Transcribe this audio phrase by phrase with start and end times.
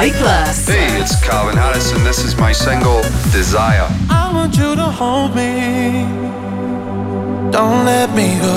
[0.00, 0.66] Sky Plus.
[0.66, 3.02] Hey, it's Calvin Harris, and This is my single,
[3.32, 3.86] Desire.
[4.08, 6.06] I want you to hold me.
[7.50, 8.56] Don't let me go.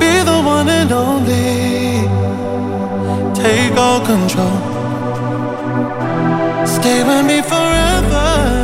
[0.00, 2.08] Be the one and only.
[3.34, 4.56] Take all control.
[6.66, 8.63] Stay with me forever.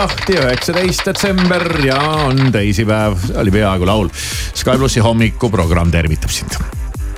[0.00, 4.12] lahti, üheksateist detsember ja on teisipäev, oli peaaegu laul.
[4.54, 6.56] Sky plussi hommikuprogramm tervitab sind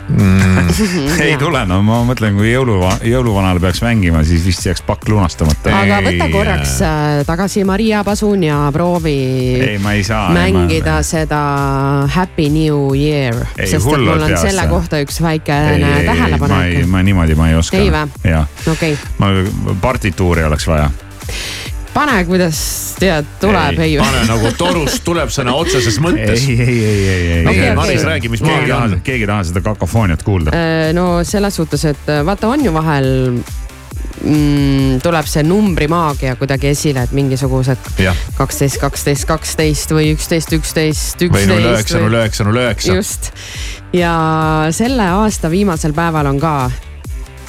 [0.08, 0.68] mm.
[1.26, 5.72] ei tule, no ma mõtlen, kui jõuluva-, jõuluvanale peaks mängima, siis vist jääks pakk lunastamata.
[5.82, 9.14] aga võta Ei, korraks äh, tagasi Maria Pasun ja proovi
[9.62, 10.30] ei, ma ei saa.
[10.34, 11.42] mängida seda
[12.12, 13.38] Happy New Year.
[13.56, 16.10] Ei, sest et mul on peast, selle kohta üks ei, väikene ei, ei, ma ei,
[16.10, 16.82] tähelepanek.
[16.90, 17.78] ma niimoodi ma ei oska.
[17.78, 18.06] Ei vä?
[18.72, 19.32] okei, ma
[19.82, 20.90] partituuri oleks vaja.
[21.94, 22.58] pane, kuidas
[22.98, 24.02] tead, tuleb, ei ju.
[24.02, 26.46] pane nagu torust tuleb sõna otseses mõttes.
[26.48, 27.46] ei, ei, ei, ei, ei.
[27.46, 27.72] Okei.
[27.76, 30.54] Maris, räägi, keegi mismoodi ei taha on., keegi ei taha seda kakofooniat kuulda.
[30.56, 33.08] Äh, no selles suhtes, et äh, vaata, on ju vahel
[34.24, 37.90] mm, tuleb see numbrimaagia kuidagi esile, et mingisugused
[38.38, 43.00] kaksteist, kaksteist, kaksteist või üksteist, üksteist, või null üksteist üheksa, null üheksa, null üheksa.
[43.00, 43.32] just.
[43.96, 44.14] ja
[44.74, 46.54] selle aasta viimasel päeval on ka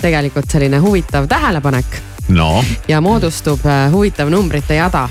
[0.03, 5.07] tegelikult selline huvitav tähelepanek no ja moodustub äh, huvitav numbrite jada.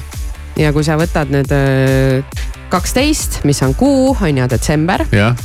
[0.58, 1.52] ja kui sa võtad nüüd
[2.72, 5.04] kaksteist, mis on kuu, on ju detsember,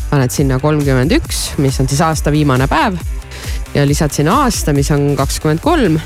[0.09, 2.95] paned sinna kolmkümmend üks, mis on siis aasta viimane päev
[3.75, 5.99] ja lisad sinna aasta, mis on kakskümmend kolm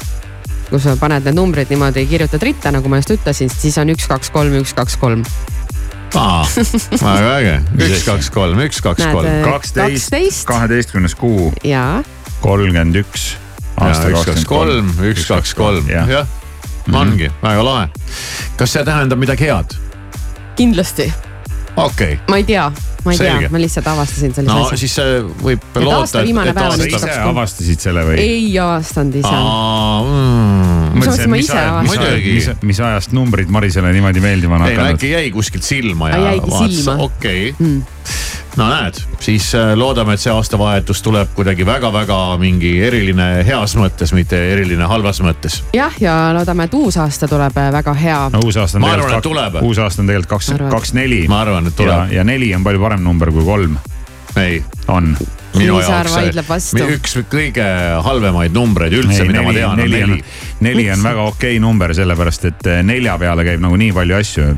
[0.71, 4.07] kui sa paned need numbrid niimoodi, kirjutad ritta, nagu ma just ütlesin, siis on üks,
[4.07, 5.25] kaks, kolm, üks, kaks, kolm.
[6.15, 7.57] väga äge,
[7.89, 9.27] üks, kaks, kolm, üks, kaks, kolm.
[9.27, 10.47] äh, kaksteist, 12.
[10.47, 11.85] kaheteistkümnes kuu, ja
[12.41, 13.33] kolmkümmend üks.
[13.89, 16.09] üks, kaks, kolm, üks, kaks, kolm, jah.
[16.09, 16.37] jah.
[16.93, 17.89] ongi väga lahe.
[18.59, 19.75] kas see tähendab midagi head?
[20.59, 21.11] kindlasti,
[21.75, 22.71] okei okay., ma ei tea,
[23.05, 23.39] ma ei Selge.
[23.45, 24.79] tea, ma lihtsalt avastasin sellise no asja.
[24.83, 28.19] siis see võib Et loota aasta, on sa üks, ise avastasid selle või?
[28.21, 29.33] ei avastanud ise.
[30.91, 32.35] Muidugi.
[32.67, 34.97] mis, ajast numbrid Marisele niimoodi meeldima on hakanud?
[34.99, 36.97] äkki jäi kuskilt silma ja jäigi silma.
[37.07, 37.81] okei Mm.
[38.57, 44.13] No näed, siis äh, loodame, et see aastavahetus tuleb kuidagi väga-väga mingi eriline heas mõttes,
[44.15, 45.61] mitte eriline halvas mõttes.
[45.75, 48.19] jah, ja loodame, et uus aasta tuleb äh, väga hea.
[48.33, 51.23] no uus aasta on Ma arvan, et tegelikult uus aasta on tegelikult kaks, kaks neli.
[51.31, 52.15] ma arvan, et ja, tuleb.
[52.17, 53.77] ja neli on palju parem number kui kolm,
[54.35, 55.13] ei, on.
[55.55, 57.65] minu jaoks üks kõige
[58.03, 60.25] halvemaid numbreid üldse, mida ma tean, on neli on neli.,
[60.63, 64.49] neli on väga okei number, sellepärast et eh, nelja peale käib nagu nii palju asju.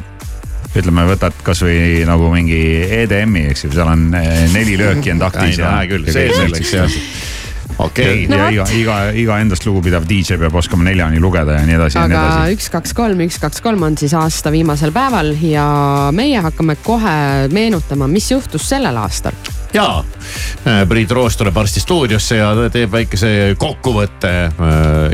[0.80, 2.58] Ütleme, võtad kasvõi nagu mingi
[3.04, 5.60] EDM-i, eks ju, seal on eh, neli lööki on taktis.
[5.60, 6.96] ei no hää küll, see selleks jah.
[7.84, 11.78] okei No ja iga, iga, iga endast lugupidav DJ peab oskama neljani lugeda ja nii
[11.78, 12.24] edasi ja aga
[12.54, 15.66] üks, kaks, kolm, üks, kaks, kolm on siis aasta viimasel päeval ja
[16.14, 17.16] meie hakkame kohe
[17.54, 19.38] meenutama, mis juhtus sellel aastal.
[19.74, 19.88] ja
[20.90, 24.34] Priit Roos tuleb varsti stuudiosse ja ta teeb väikese kokkuvõtte.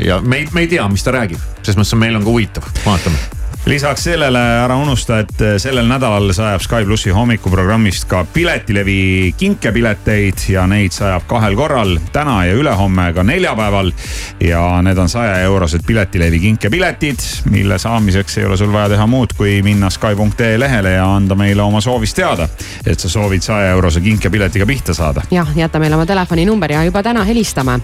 [0.04, 2.34] ja me ei, me ei tea, mis ta räägib, selles mõttes on- meil on ka
[2.34, 8.24] huvitav, vaatame lisaks sellele ära unusta, et eh, sellel nädalal sajab Sky plussi hommikuprogrammist ka
[8.24, 13.92] Piletilevi kinkepileteid ja neid sajab kahel korral, täna ja ülehomme ka neljapäeval.
[14.40, 17.18] ja need on saja eurosed Piletilevi kinkepiletid,
[17.50, 21.62] mille saamiseks ei ole sul vaja teha muud, kui minna Sky.ee lehele ja anda meile
[21.62, 22.48] oma soovist teada,
[22.86, 25.22] et sa soovid saja eurose kinkepiletiga pihta saada.
[25.30, 27.80] jah, jäta meile oma telefoninumbri ja juba täna helistame.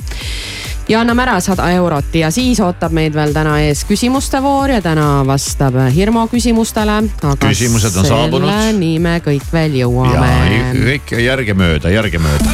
[0.88, 4.80] Ja anname ära sada eurot ja siis ootab meid veel täna ees küsimuste voor ja
[4.82, 7.02] täna vastab Hirmu küsimustele.
[7.42, 8.50] Küsimused on saabunud.
[8.50, 10.74] selleni me kõik veel ja jõuame.
[10.74, 12.44] kõik järgemööda, järgemööda.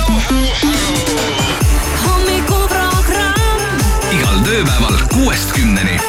[2.06, 6.00] hommikuprogramm igal tööpäeval kuuest kümneni.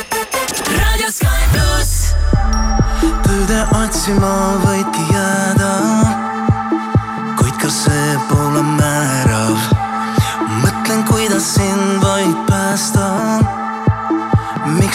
[3.23, 4.33] Tõde otsima
[4.63, 5.71] võidki jääda.
[7.37, 9.57] kuid ka see pole määrav.
[10.63, 12.02] mõtlen, kuidas sind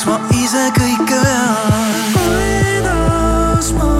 [0.08, 2.12] ma ise kõike vean?
[2.16, 3.92] kuidas ma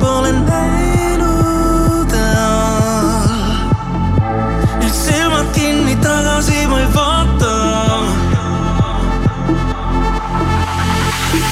[0.00, 3.36] pole näinud all.
[4.80, 7.52] nüüd silmad kinni tagasi ma ei vaata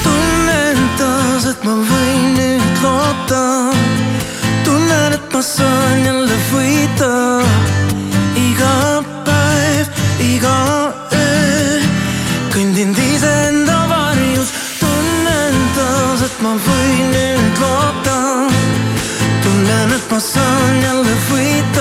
[0.05, 3.45] tunnen taas, et ma võin nüüd loota.
[4.65, 7.13] tunnen, et ma saan jälle võita.
[8.49, 8.75] iga
[9.05, 9.10] päev,
[20.11, 21.80] tunnen, et ma saan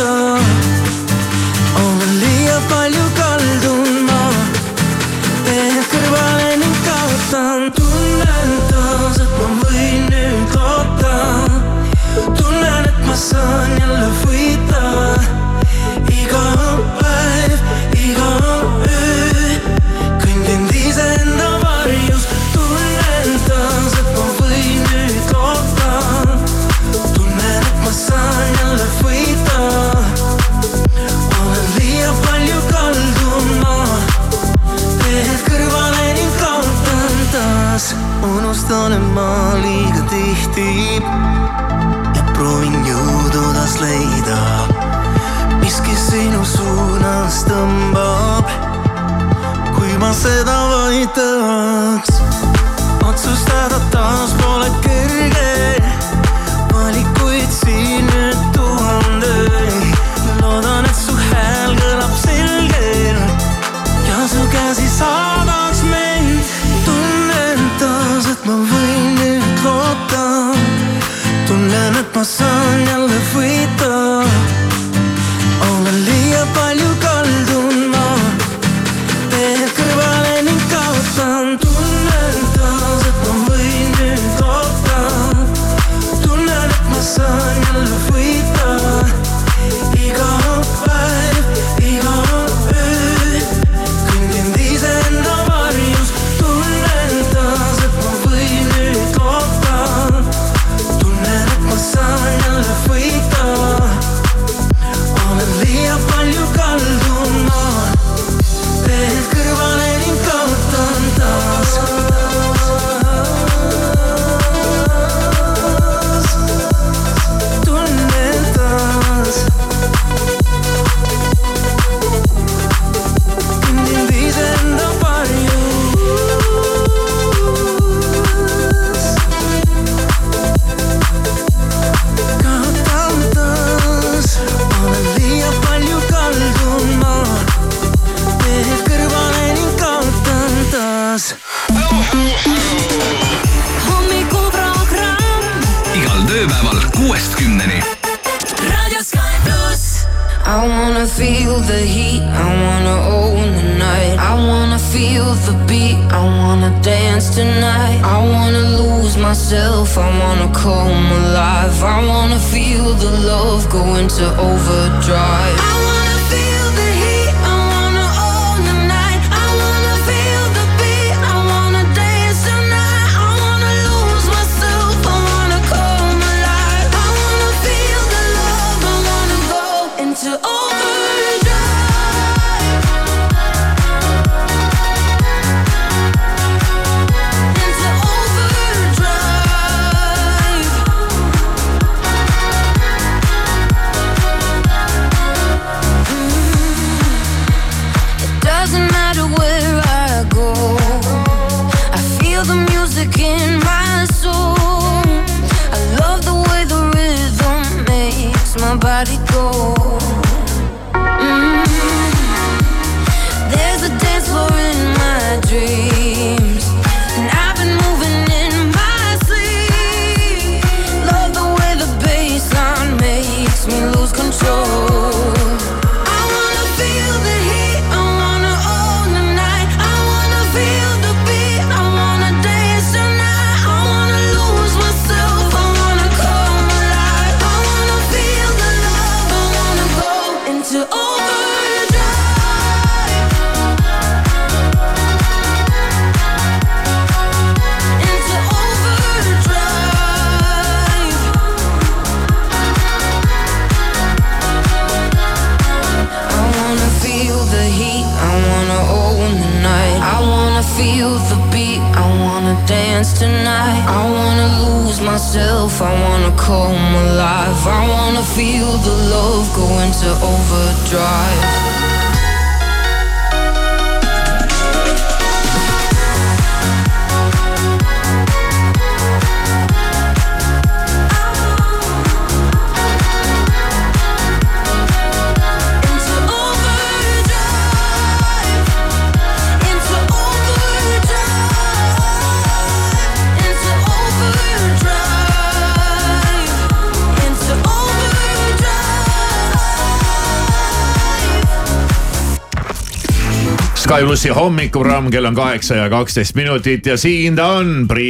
[304.05, 308.01] plussi hommikuprogramm, kell on kaheksa ja kaksteist minutit ja siin ta on, Priit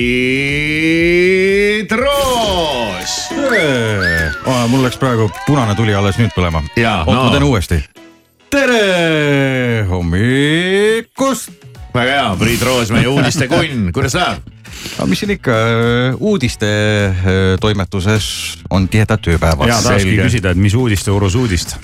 [1.92, 3.30] Roos.
[4.68, 6.62] mul läks praegu punane tuli alles nüüd põlema.
[6.62, 7.24] Oot no.
[7.24, 7.84] ma teen uuesti.
[8.50, 11.50] tere hommikust.
[11.94, 14.40] väga hea, Priit Roos, meie uudistekunn, kuidas läheb?
[14.98, 15.54] aga mis siin ikka,
[16.20, 16.70] uudiste
[17.10, 17.14] äh,
[17.62, 18.26] toimetuses
[18.70, 19.68] on tihedad tööpäevad.
[19.68, 21.78] ja tahakski küsida, et mis uudiste urus uudist?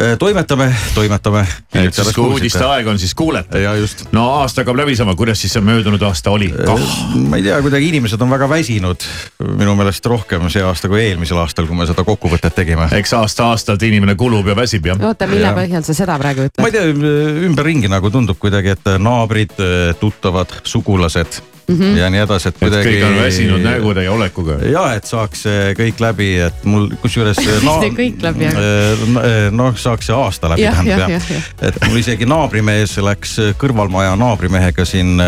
[0.00, 1.46] Äh, toimetame, toimetame.
[1.74, 3.60] et siis kui uudiste aeg on, siis kuulete.
[3.62, 4.00] ja just.
[4.12, 6.48] no aasta hakkab läbi saama, kuidas siis see möödunud aasta oli?
[6.50, 9.06] kah ma ei tea, kuidagi inimesed on väga väsinud
[9.54, 12.88] minu meelest rohkem see aasta kui eelmisel aastal, kui me seda kokkuvõtet tegime.
[12.98, 14.98] eks aasta-aastalt inimene kulub ja väsib jah.
[14.98, 15.54] oota, mille Jah.
[15.62, 16.74] põhjal sa seda praegu ma ei ütled?
[16.74, 17.14] tea,
[17.46, 19.54] ümberringi nagu tundub kuidagi, et naabrid,
[20.02, 21.98] tuttavad, sugulased mm -hmm.
[21.98, 22.88] ja nii edasi, et kuidagi.
[22.88, 24.58] kõik on väsinud nägude ja olekuga.
[24.72, 29.50] ja et saaks see kõik läbi, et mul kusjuures no, See kõik läbi, jah.
[29.50, 31.48] noh, saaks see aasta läbi tähendab jah, jah.
[31.62, 35.20] et mul isegi naabrimees läks kõrvalmaja naabrimehega siin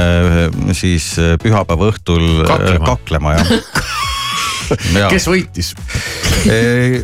[0.73, 2.87] siis pühapäeva õhtul Kaklema.
[2.87, 3.47] kaklema jah
[4.97, 5.11] ja.
[5.11, 5.73] kes võitis?
[6.47, 7.03] Eh,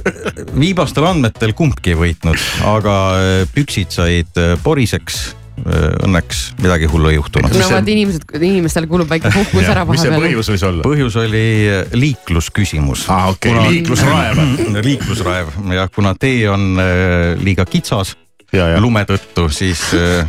[0.55, 5.23] viimastel andmetel kumbki ei võitnud, aga eh, püksid said eh, poriseks.
[5.63, 7.53] Õnneks midagi hullu ei juhtunud.
[7.53, 10.33] no vot inimesed, inimestel kulub väike puhkus ära mis see vahepeal.
[10.33, 10.87] põhjus võis olla?
[10.87, 13.05] põhjus oli eh, liiklusküsimus.
[13.13, 14.41] aa, okei, liiklusraev.
[14.89, 18.17] liiklusraev ja kuna tee on eh, liiga kitsas
[18.83, 20.27] lume tõttu, siis eh,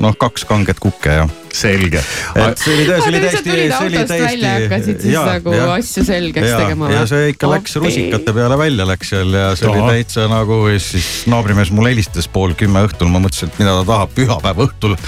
[0.00, 1.24] noh, kaks kanget kukke ja.
[1.54, 2.02] selge.
[2.36, 6.50] et see oli tõesti, see oli täiesti, see oli ja hakkasid siis nagu asju selgeks
[6.50, 7.84] ja, tegema ja see ikka läks Appi.
[7.86, 9.96] rusikate peale välja läks seal ja see oli Ahah.
[9.96, 13.88] täitsa nagu ja siis naabrimees mulle helistas pool kümme õhtul, ma mõtlesin, et mida ta
[13.94, 14.98] tahab pühapäeva õhtul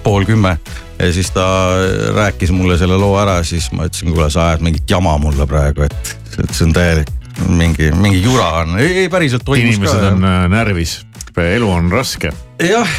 [0.00, 0.56] pool kümme.
[0.98, 1.44] ja siis ta
[2.16, 5.84] rääkis mulle selle loo ära, siis ma ütlesin, kuule, sa ajad mingit jama mulle praegu,
[5.84, 7.12] et, et see on täielik
[7.48, 10.12] mingi, mingi jura on, ei, ei päriselt toimus inimesed ka.
[10.14, 11.00] on äh, närvis,
[11.38, 12.32] elu on raske.
[12.60, 12.96] jah,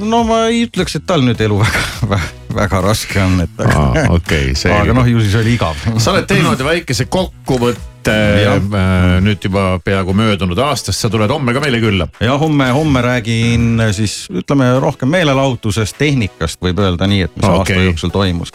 [0.00, 1.82] no ma ei ütleks, et tal nüüd elu väga,
[2.14, 3.64] väga raske on, et
[4.08, 5.88] okei, aga selge noh, ju siis oli igav.
[5.98, 11.62] sa oled teinud väikese kokkuvõtte äh, nüüd juba peaaegu möödunud aastast, sa tuled homme ka
[11.64, 12.08] meile külla.
[12.20, 17.58] ja homme, homme räägin siis ütleme rohkem meelelahutusest, tehnikast võib öelda nii, et mis okay.
[17.58, 18.52] aasta jooksul toimus.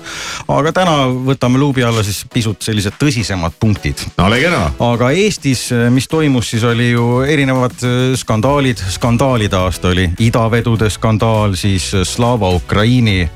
[0.47, 0.97] aga täna
[1.29, 4.05] võtame luubi alla siis pisut sellised tõsisemad punktid.
[4.23, 4.67] ole kena.
[4.91, 11.55] aga Eestis, mis toimus, siis oli ju erinevad äh, skandaalid, skandaalide aasta oli idavedude skandaal,
[11.55, 13.27] siis Slava Ukraini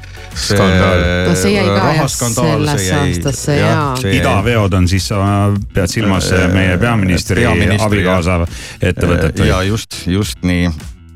[0.57, 3.75] No see jäi ka jah sellesse aastasse ja.
[4.11, 8.39] idaveod on siis, sa pead silmas meie peaministri, peaministri abikaasa
[8.81, 9.51] ettevõtet või?
[9.51, 10.71] ja just, just nii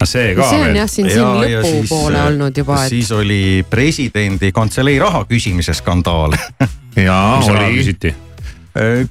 [0.06, 2.94] see ka see on jah siin, siin lõpupoole äh, olnud juba et....
[2.94, 6.36] siis oli presidendi kantselei raha küsimise skandaal
[7.08, 7.72] jaa, oli.
[7.80, 8.35] küsiti Äh,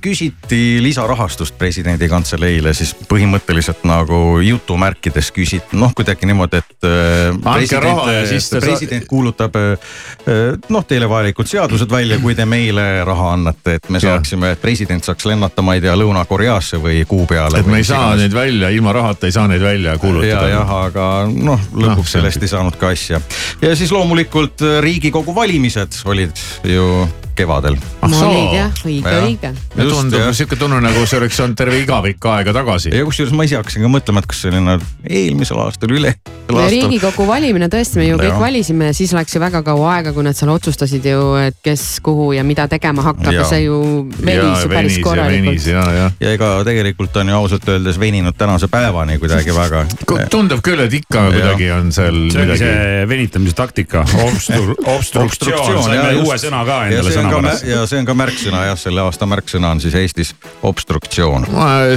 [0.00, 6.75] küsiti lisarahastust presidendi kantseleile, siis põhimõtteliselt nagu jutumärkides küsiti, noh kuidagi niimoodi, et.
[6.85, 9.09] Äh, president, siis president sa...
[9.09, 9.56] kuulutab
[10.68, 15.04] noh, teile vajalikud seadused välja, kui te meile raha annate, et me saaksime, et president
[15.04, 17.64] saaks lennata, ma ei tea, Lõuna-Koreasse või kuu peale.
[17.64, 20.49] et me ei saa neid välja, ilma rahata ei saa neid välja kuulutada.
[20.49, 23.21] ja, jah, aga noh, lõpuks no, sellest ei saanud ka asja.
[23.62, 26.37] ja siis loomulikult Riigikogu valimised olid
[26.68, 27.76] ju kevadel.
[28.05, 29.50] olid jah, õige, õige.
[29.76, 32.93] tundub sihuke tunne nagu see oleks olnud terve igavik aega tagasi.
[32.95, 36.14] ja kusjuures ma ise hakkasin ka mõtlema, et kas see oli nagu eelmisel aastal, üle.
[36.55, 38.41] riigikogu valimine tõesti, me ju kõik ja.
[38.41, 41.85] valisime ja siis läks ju väga kaua aega, kui nad seal otsustasid ju, et kes,
[42.05, 43.79] kuhu ja mida tegema hakkab ja, ja see ju
[44.19, 45.67] venis ju päris korralikult.
[45.71, 46.11] ja, ja.
[46.21, 49.85] ja ega tegelikult on ju ausalt öeldes veninud tänase päevani kuidagi väga.
[50.31, 51.35] tundub küll, et ikka ja.
[51.38, 52.21] kuidagi on seal.
[52.35, 54.05] see ongi see venitamise taktika,
[54.97, 59.28] obstruktsioon, saime uue sõna ka endale ka, ja see on ka märksõna jah, selle aasta
[59.28, 61.47] märksõna on siis Eestis obstruktsioon.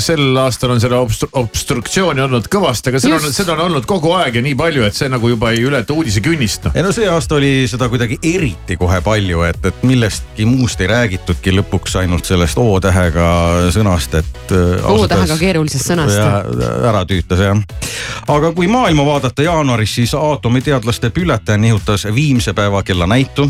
[0.04, 4.12] sel aastal on seda obstru obstruktsiooni olnud kõvasti, aga seda on, seda on olnud kogu
[4.18, 6.74] aeg ja nii palju, et see nagu juba ei ületa uudisekünnist no..
[6.76, 10.90] ei no see aasta oli seda kuidagi eriti kohe palju, et, et millestki muust ei
[10.92, 13.28] räägitudki lõpuks ainult sellest O-tähega
[13.76, 14.42] sõnast, et.
[14.56, 16.18] Äh, O-tähega keerulisest sõnast.
[16.88, 17.62] ära tüütas jah.
[18.28, 23.50] aga kui maailma vaadata jaanuaris, siis aatomiteadlaste bülletään nihutas viimse päeva kellanäitu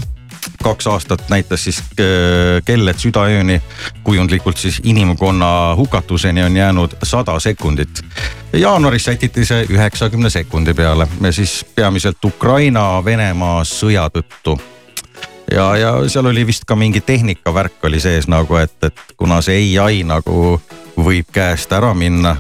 [0.64, 3.60] kaks aastat näitas siis äh, kell, et südaööni
[4.04, 8.02] kujundlikult siis inimkonna hukatuseni on jäänud sada sekundit.
[8.54, 14.60] jaanuaris sätiti see üheksakümne sekundi peale siis peamiselt Ukraina-Venemaa sõja tõttu
[15.52, 19.80] ja, ja seal oli vist ka mingi tehnikavärk oli sees nagu, et, et kuna see
[19.80, 20.60] ai nagu
[20.98, 22.36] võib käest ära minna.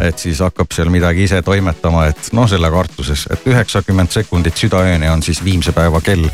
[0.00, 5.10] et siis hakkab seal midagi ise toimetama, et noh, selle kartuses, et üheksakümmend sekundit südaööni
[5.10, 6.28] on siis viimse päeva kell.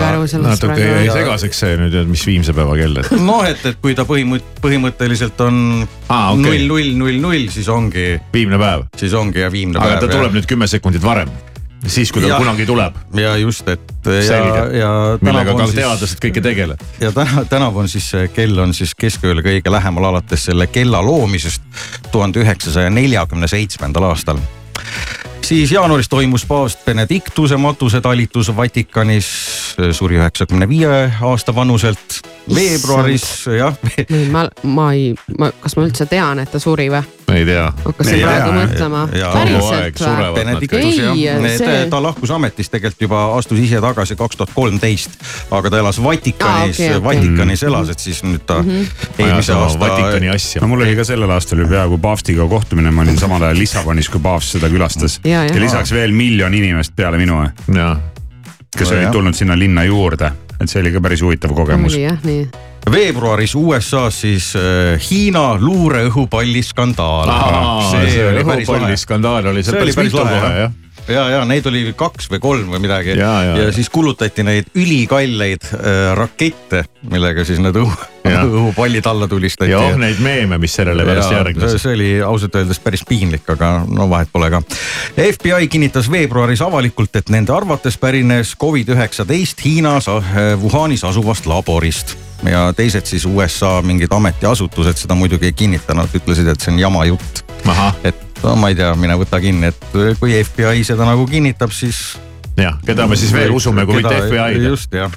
[0.00, 0.42] praegu.
[0.42, 3.12] natuke jäi segaseks see nüüd, et mis viimse päeva kell, et.
[3.30, 8.14] noh, et, et kui ta põhimõtt-, põhimõtteliselt on null, null, null, null, siis ongi.
[8.32, 8.88] viimne päev.
[8.96, 10.00] siis ongi ja viimne aga päev.
[10.00, 11.32] aga ta tuleb nüüd kümme sekundit varem
[11.86, 12.96] siis, kui ta ja, kunagi tuleb.
[13.20, 13.92] ja just, et.
[14.06, 16.76] millega ka teadlased kõik ei tegele.
[17.00, 21.62] ja täna, tänavu on siis kell on siis keskööle kõige lähemal alates selle kella loomisest
[22.12, 24.40] tuhande üheksasaja neljakümne seitsmendal aastal
[25.46, 29.26] siis jaanuaris toimus paavst Benedictuse matusetalitus Vatikanis,
[29.92, 32.20] suri üheksakümne viie aasta vanuselt.
[32.54, 33.74] veebruaris jah.
[34.30, 37.02] ma, ma ei, ma, kas ma üldse tean, et ta suri või?
[37.34, 37.72] ei tea.
[37.84, 39.02] hakkasin praegu mõtlema.
[39.10, 41.50] päriselt või?
[41.58, 41.78] See...
[41.90, 45.18] ta lahkus ametist tegelikult juba, astus ise tagasi kaks tuhat kolmteist.
[45.50, 47.04] aga ta elas Vatikanis ah,, okay, okay.
[47.04, 49.10] Vatikanis elas, et siis nüüd ta mm -hmm.
[49.18, 49.80] eelmise aasta.
[49.80, 50.60] Vatikani asja.
[50.62, 54.08] no mul oli ka sellel aastal ju peaaegu paavstiga kohtumine, ma olin samal ajal Lissabonis,
[54.08, 55.20] kui paavst seda külastas.
[55.24, 57.42] ja, ja lisaks veel miljon inimest peale minu.
[58.76, 61.94] kes no, olid tulnud sinna linna juurde, et see oli ka päris huvitav kogemus.
[61.94, 62.48] oli jah, nii.
[62.86, 67.32] Veebruaris USA-s siis äh, Hiina luureõhupalli skandaal.
[67.90, 70.74] see, see oli õhupalli skandaal oli seal päris mitu kohe jah
[71.08, 74.70] ja, ja neid oli kaks või kolm või midagi ja, ja, ja siis kulutati neid
[74.74, 77.94] ülikalleid äh, rakette, millega siis need õhu,
[78.60, 79.70] õhupallid alla tulistati.
[79.70, 81.78] ja oh neid meeme, mis sellele pärast järgnes.
[81.82, 84.62] see oli ausalt öeldes päris piinlik, aga no vahet pole ka.
[85.26, 92.68] FBI kinnitas veebruaris avalikult, et nende arvates pärines Covid-19 Hiinas äh, Wuhanis asuvast laborist ja
[92.76, 97.44] teised siis USA mingid ametiasutused seda muidugi ei kinnitanud, ütlesid, et see on jama jutt.
[98.04, 99.86] et no ma ei tea, mine võta kinni, et
[100.20, 102.16] kui FBI seda nagu kinnitab, siis.
[102.58, 104.68] jah, keda me siis veel usume, kui mitte FBI-d.
[104.68, 105.12] just jah.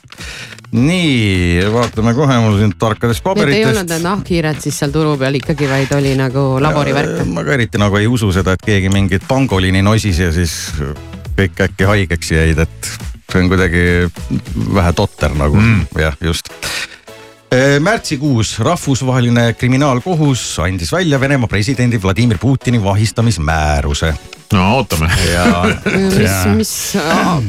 [0.76, 3.58] nii, vaatame kohe mul siin tarkadest paberitest.
[3.58, 7.24] Need ei olnud need nahkhiired siis seal turu peal ikkagi, vaid oli nagu laborivärk.
[7.32, 10.56] ma ka eriti nagu ei usu seda, et keegi mingit pangoliini nosis ja siis
[11.40, 12.94] kõik äkki haigeks jäid, et
[13.30, 13.84] see on kuidagi
[14.76, 16.00] vähe totter nagu mm.
[16.02, 16.99] jah, just Äh,
[17.80, 24.14] märtsikuus rahvusvaheline kriminaalkohus andis välja Venemaa presidendi Vladimir Putini vahistamismääruse.
[24.54, 25.10] no ootame.
[26.20, 26.94] mis, mis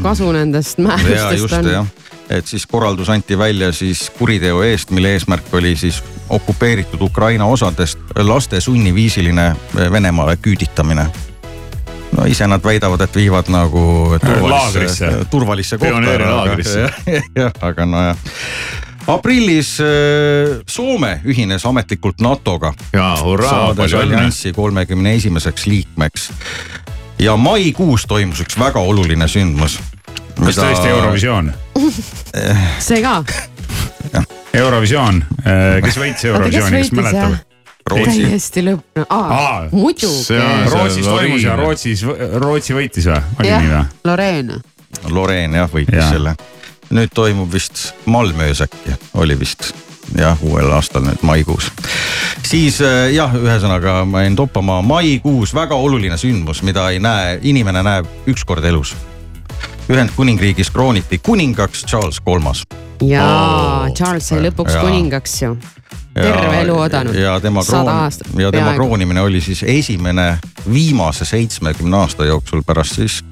[0.03, 1.89] kasu nendest määrustest on?
[2.31, 7.99] et siis korraldus anti välja siis kuriteo eest, mille eesmärk oli siis okupeeritud Ukraina osadest
[8.17, 9.57] laste sunniviisiline
[9.93, 11.07] Venemaale küüditamine
[12.17, 13.83] no ise nad väidavad, et viivad nagu
[14.41, 15.07] Laagrisse.
[15.07, 15.95] turvalisse, turvalisse kohta.
[15.95, 16.93] Pioneerilaagrisse.
[17.41, 18.17] jah, aga nojah.
[19.07, 24.17] Aprillis äh, Soome ühines ametlikult NATO-ga, ja hurraa, saades palju õnne.
[24.17, 26.31] alliansi kolmekümne esimeseks liikmeks.
[27.19, 29.79] ja maikuus toimus üks väga oluline sündmus.
[30.45, 30.89] kas tõesti?
[30.89, 31.53] Eurovisioon?
[32.89, 33.21] see ka.
[34.55, 35.23] Eurovisioon,
[35.85, 37.39] kes võitis Eurovisiooni, kes mäletab?
[37.91, 40.37] Rootsi, täiesti lõpp, Aa, muidugi
[40.71, 41.57] Rootsis toimus ja.
[41.59, 42.05] Rootsis,
[42.43, 43.21] Rootsi võitis või?
[43.41, 44.53] oli jah nii või?, Loreen.
[45.09, 46.11] Loreen jah võitis Jaa.
[46.13, 46.35] selle.
[46.90, 49.72] Nüüd toimub vist Malmöös äkki, oli vist
[50.18, 51.70] jah, uuel aastal nüüd maikuus.
[52.46, 57.83] siis äh, jah, ühesõnaga ma jäin toppama, maikuus väga oluline sündmus, mida ei näe, inimene
[57.87, 58.96] näeb üks kord elus.
[59.90, 62.64] Ühendkuningriigis krooniti kuningaks Charles Kolmas.
[63.03, 64.83] jaa Oo,, Charles sai lõpuks jaa.
[64.85, 65.57] kuningaks ju.
[66.14, 67.14] terve elu oodanud.
[67.14, 68.74] ja tema kroon ja tema peaaegu.
[68.74, 70.38] kroonimine oli siis esimene
[70.72, 73.24] viimase seitsmekümne aasta jooksul pärast siis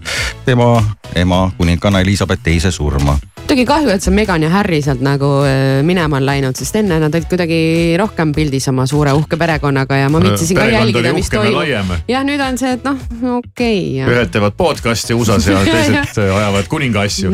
[0.44, 3.18] tema ema kuninganna Elizabeth teise surma
[3.48, 6.98] muidugi kahju, et see Megan ja Harry sealt nagu äh, minema on läinud, sest enne
[7.00, 7.60] nad olid kuidagi
[7.96, 11.94] rohkem pildis oma suure uhke perekonnaga ja ma viitsisin ka jälgida, mis toimub.
[12.10, 13.00] jah, nüüd on see, et noh,
[13.38, 14.12] okei okay,.
[14.12, 17.32] ühed teevad podcast'i USA-s ja teised ajavad kuninga asju.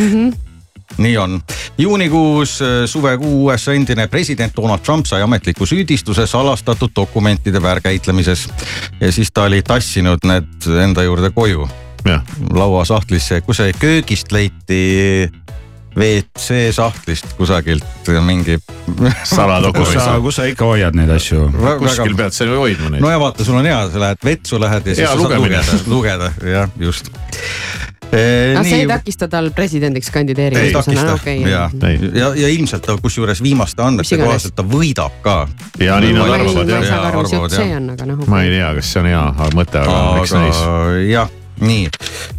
[1.02, 1.40] nii on.
[1.82, 8.48] juunikuus äh, suvekuu USA endine president Donald Trump sai ametliku süüdistuse salastatud dokumentide väärkäitlemises.
[9.00, 11.66] Ja siis ta oli tassinud need enda juurde koju.
[12.54, 14.82] Lauasahtlisse, kus see köögist leiti
[15.94, 17.84] WC sahtlist kusagilt
[18.26, 18.58] mingi.
[18.84, 20.22] kus sa, saladokument.
[20.22, 21.46] kus sa ikka hoiad neid asju?
[21.80, 23.10] kuskil pead sa ju hoidma neid no.
[23.10, 25.78] ja vaata, sul on hea, sa lähed vetsu lähed ja siis Hea sa saad lugeda,
[25.94, 27.10] lugeda jah, just.
[28.14, 32.10] aga see ei takista tal presidendiks ei kandideerimist, takista okei ja, Ei.
[32.14, 35.38] ja, ja ilmselt ta kusjuures viimaste andmete kohaselt ta võidab ka.
[35.82, 37.80] ja nii nad ma ei, arvavad ma ei jah.
[37.94, 38.26] aga noh.
[38.28, 39.24] ma ei tea, kas see on hea
[39.56, 40.62] mõte, aga miks näis.
[41.10, 41.88] jah, nii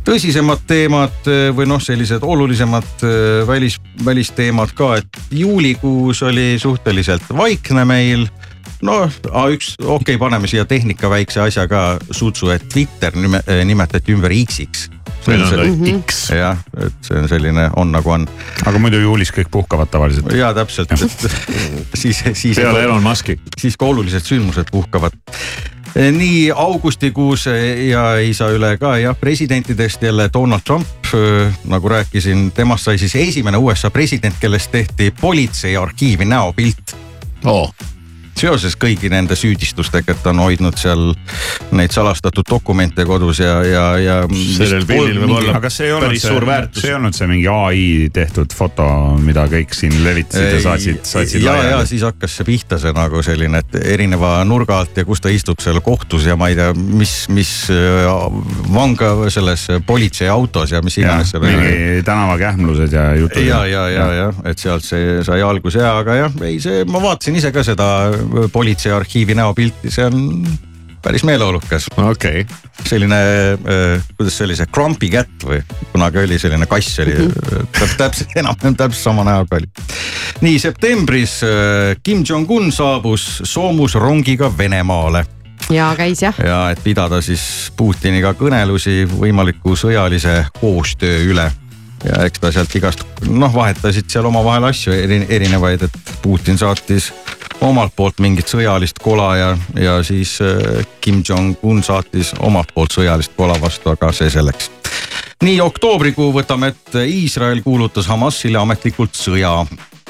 [0.06, 7.32] tõsisemad teemad eh, või noh, sellised olulisemad eh, välis, välisteemad ka, et juulikuus oli suhteliselt
[7.36, 8.28] vaikne meil
[8.86, 9.10] noh,
[9.54, 14.34] üks, okei okay,, paneme siia tehnika väikse asja ka sutsu, et Twitter nime, nimetati ümber
[14.36, 14.90] X-iks.
[15.26, 16.04] Mhm.
[16.06, 16.30] X.
[16.38, 18.28] jah, et see on selline, on nagu on
[18.70, 20.30] aga muidu juulis kõik puhkavad tavaliselt.
[20.38, 21.02] ja täpselt, et
[22.02, 23.40] siis, siis, peale Elon Musk'i.
[23.58, 25.18] siis ka olulised sündmused puhkavad.
[25.96, 27.46] Nii augustikuus
[27.90, 30.88] ja ei saa üle ka jah, presidentidest jälle Donald Trump,
[31.68, 36.96] nagu rääkisin, temast sai siis esimene USA president, kellest tehti politsei arhiivi näopilt.
[37.46, 37.70] Oo,
[38.40, 41.12] seoses kõigi nende süüdistustega, et ta on hoidnud seal
[41.76, 44.18] neid salastatud dokumente kodus ja, ja, ja.
[44.58, 46.98] Sellel pildil võib olla aga kas see ei olnud päris see suur väärtus., see ei
[46.98, 48.88] olnud see mingi ai tehtud foto,
[49.24, 51.90] mida kõik siin levitasid ja saatsid, saatsid ja, ja laiali?
[51.90, 55.64] siis hakkas see pihta, see nagu selline, et erineva nurga alt ja kus ta istub
[55.64, 58.10] seal kohtus ja ma ei tea, mis, mis äh,
[58.74, 61.56] vanga selles politseiautos ja mis iganes seal oli.
[61.56, 63.44] mingi tänavakähmlused ja jutud.
[63.46, 67.02] ja, ja, ja, ja et sealt see sai alguse ja, aga jah, ei see, ma
[67.04, 67.90] vaatasin ise ka seda
[68.52, 70.48] politsei arhiivi näopilti, see on
[71.06, 72.72] päris meeleolukas, okei okay..
[72.90, 73.18] selline,
[74.18, 75.60] kuidas see oli, see Grumpy Cat või
[75.92, 77.14] kunagi oli selline kass oli
[77.76, 79.70] täp, täpselt enam-vähem täpselt sama näoga oli.
[80.42, 85.26] nii septembris äh, Kim Jong-un saabus soomusrongiga Venemaale
[85.70, 91.52] ja käis jah, ja et pidada siis Putiniga kõnelusi võimaliku sõjalise koostöö üle.
[92.06, 97.12] ja eks ta sealt igast noh, vahetasid seal omavahel asju eri- erinevaid, et Putin saatis
[97.62, 103.36] omalt poolt mingit sõjalist kola ja, ja siis äh, Kim Jong-un saatis omalt poolt sõjalist
[103.38, 104.72] kola vastu, aga see selleks.
[105.44, 109.58] nii oktoobrikuu võtame ette, Iisrael kuulutas Hamasile ametlikult sõja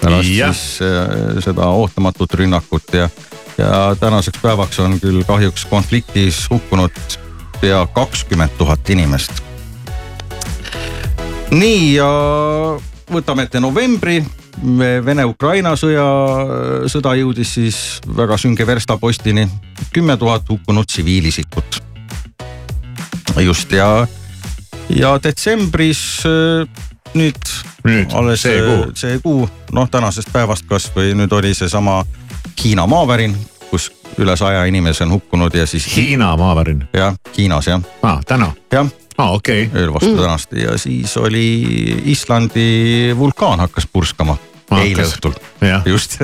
[0.02, 0.54] pärast Jah.
[0.54, 3.10] siis äh, seda ootamatut rünnakut ja,
[3.58, 7.00] ja tänaseks päevaks on küll kahjuks konfliktis hukkunud
[7.62, 9.32] pea kakskümmend tuhat inimest.
[11.52, 12.10] nii ja
[13.12, 14.24] võtame ette novembri.
[15.06, 16.06] Vene-Ukraina sõja,
[16.92, 17.80] sõda jõudis siis
[18.18, 19.48] väga sünge verstapostini,
[19.94, 21.82] kümme tuhat hukkunud tsiviilisikut.
[23.40, 24.08] just ja,
[24.90, 26.68] ja detsembris äh,
[27.14, 27.52] nüüd
[27.84, 28.92] nüüd alles see kuu.
[28.96, 32.04] see kuu, noh tänasest päevast kasvõi nüüd oli seesama
[32.64, 33.36] Hiina maavärin,
[33.70, 36.88] kus üle saja inimese on hukkunud ja siis Hiina maavärin.
[36.94, 38.54] jah, Hiinas jah, aa, täna.
[38.74, 39.82] jah, okei okay..
[39.82, 41.48] ööl vastu tänast ja siis oli
[42.12, 44.38] Islandi vulkaan hakkas purskama
[44.70, 44.86] Hakkas.
[44.86, 45.36] eile õhtul,
[45.86, 46.18] just.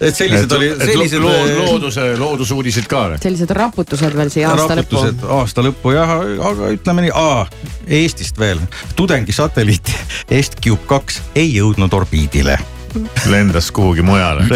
[0.00, 5.04] et sellised oli, sellised lood, looduse, loodusuudised ka sellised raputused veel siia aasta lõppu.
[5.40, 6.16] aasta lõppu jah,
[6.52, 7.14] aga ütleme nii,
[8.00, 8.60] Eestist veel,
[8.96, 9.94] tudengisatelliit
[10.40, 12.58] Est-Cube kaks ei jõudnud orbiidile
[13.30, 14.46] lendas kuhugi mujale.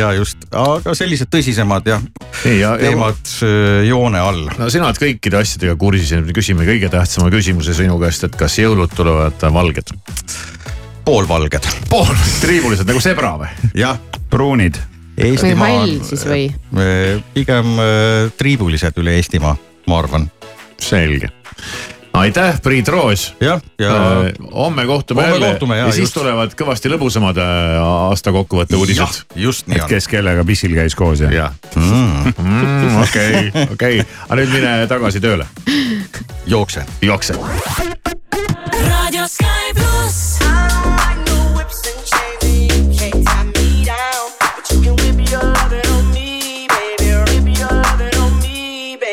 [0.00, 2.02] ja just, aga sellised tõsisemad jah,
[2.44, 4.46] ja, ja teemad öö, joone all.
[4.58, 8.38] no sina oled kõikide asjadega kursis ja nüüd küsime kõige tähtsama küsimuse sinu käest, et
[8.38, 9.94] kas jõulud tulevad valged?
[11.06, 13.52] poolvalged, pool, triibulised nagu sebra või?
[13.78, 14.00] jah.
[14.30, 14.78] pruunid.
[15.18, 16.48] või hall siis või?
[16.72, 19.56] on pigem öö, triibulised üle Eestimaa,
[19.90, 20.30] ma arvan.
[20.82, 21.32] selge.
[22.12, 23.34] aitäh, Priit Roos.
[23.40, 23.90] jah, ja
[24.54, 26.14] homme kohtume Homme jälle kohtume, ja siis just.
[26.14, 29.88] tulevad kõvasti lõbusamad äh, aasta kokkuvõtte uudised., just nii et on.
[29.94, 31.30] kes kellega pissil käis koos ja.
[31.32, 31.52] jah,
[33.02, 35.48] okei, okei, aga nüüd mine tagasi tööle,
[36.46, 36.86] jookse.
[37.02, 37.38] jookse.
[38.72, 40.32] Radio Sky pluss.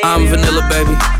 [0.02, 1.19] I'm vanilla, baby.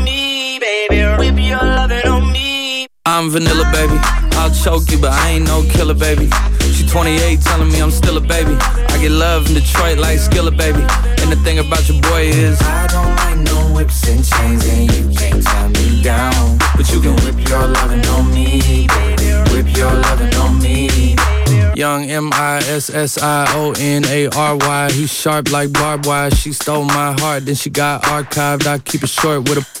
[3.03, 3.97] I'm vanilla, baby.
[4.37, 6.29] I'll choke you, but I ain't no killer, baby.
[6.71, 8.53] She 28, telling me I'm still a baby.
[8.53, 10.81] I get love in Detroit like Skilla, baby.
[11.21, 14.93] And the thing about your boy is, I don't like no whips and chains, and
[14.93, 16.59] you can't tie me down.
[16.77, 19.51] But you can whip your lovin' on me, baby.
[19.51, 21.15] Whip your lovin' on me.
[21.75, 24.91] Young M I S S I O N A R Y.
[24.91, 26.29] He's sharp like barbed wire.
[26.29, 28.67] She stole my heart, then she got archived.
[28.67, 29.80] I keep it short with a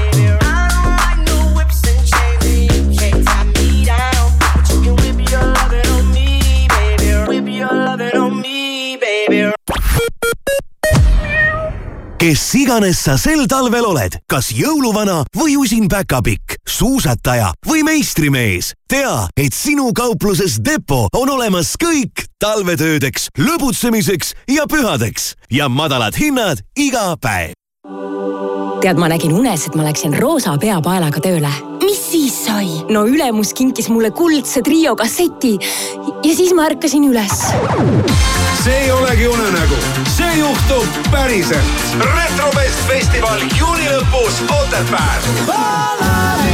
[12.21, 19.25] Kes iganes sa sel talvel oled, kas jõuluvana või usin päkapikk, suusataja või meistrimees, tea,
[19.33, 27.15] et sinu kaupluses Depo on olemas kõik talvetöödeks, lõbutsemiseks ja pühadeks ja madalad hinnad iga
[27.17, 27.57] päev.
[28.81, 31.49] tead, ma nägin unes, et ma läksin roosa peapaelaga tööle.
[31.81, 32.69] Mis siis sai?
[32.89, 35.53] no ülemus kinkis mulle kuldse trio kasseti
[36.23, 37.37] ja siis ma ärkasin üles.
[38.63, 39.79] see ei olegi unenägu,
[40.17, 41.85] see juhtub päriselt.
[42.15, 45.29] retrofest festival juuni lõpus Otepääl.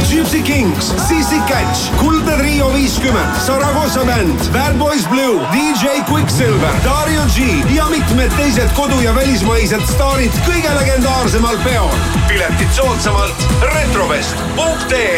[0.08, 7.22] Gypsy Kings, Sissi Catch, Kuldne Trio viiskümmend, Saragossa bänd, Bad Boys Blue, DJ Quicksilver, Dario
[7.34, 7.38] G
[7.74, 11.92] ja mitmed teised kodu- ja välismaised staarid kõige legendaarsemal peol.
[12.28, 15.17] piletid soodsamalt retrovest.ee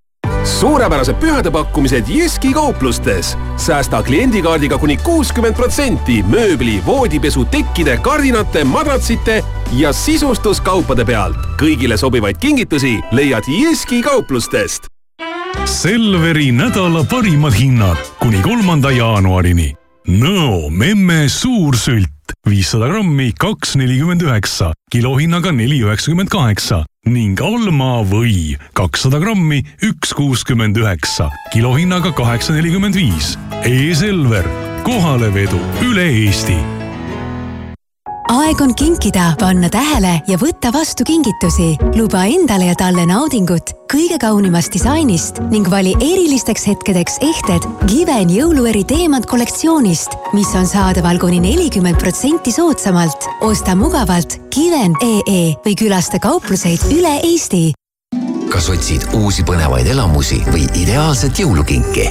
[0.43, 3.37] suurepärased pühade pakkumised Jyski kauplustes.
[3.57, 11.37] säästa kliendikaardiga kuni kuuskümmend protsenti mööbli, voodipesu, tekkide, kardinate, madratsite ja sisustuskaupade pealt.
[11.61, 14.87] kõigile sobivaid kingitusi leiad Jyski kauplustest.
[15.65, 19.75] Selveri nädala parimad hinnad kuni kolmanda jaanuarini.
[20.07, 22.10] Nõo memme suursült
[22.47, 30.13] viissada grammi, kaks nelikümmend üheksa, kilohinnaga neli üheksakümmend kaheksa ning Alma või kakssada grammi, üks
[30.17, 33.33] kuuskümmend üheksa, kilohinnaga kaheksa nelikümmend viis.
[33.65, 34.45] E-Selver,
[34.85, 36.80] kohalevedu üle Eesti
[38.31, 41.75] aeg on kinkida, panna tähele ja võtta vastu kingitusi.
[41.95, 48.85] luba endale ja talle naudingut kõige kaunimast disainist ning vali erilisteks hetkedeks ehted Given jõulueri
[48.87, 53.27] teemant kollektsioonist, mis on saadaval kuni nelikümmend protsenti soodsamalt.
[53.41, 57.71] osta mugavalt Given.ee või külasta kaupluseid üle Eesti.
[58.51, 62.07] kas otsid uusi põnevaid elamusi või ideaalset jõulukinki?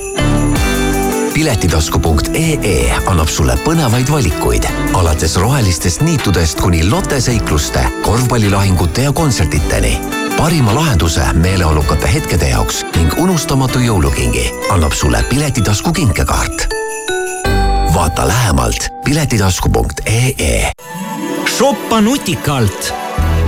[1.41, 9.99] piletitasku.ee annab sulle põnevaid valikuid, alates rohelistest niitudest kuni loteseikluste, korvpallilahingute ja kontsertideni.
[10.37, 16.69] parima lahenduse meeleolukate hetkede jaoks ning unustamatu jõulukingi annab sulle Piletitasku kinkekaart.
[17.95, 20.73] vaata lähemalt piletitasku.ee.
[21.59, 22.95] shoppa nutikalt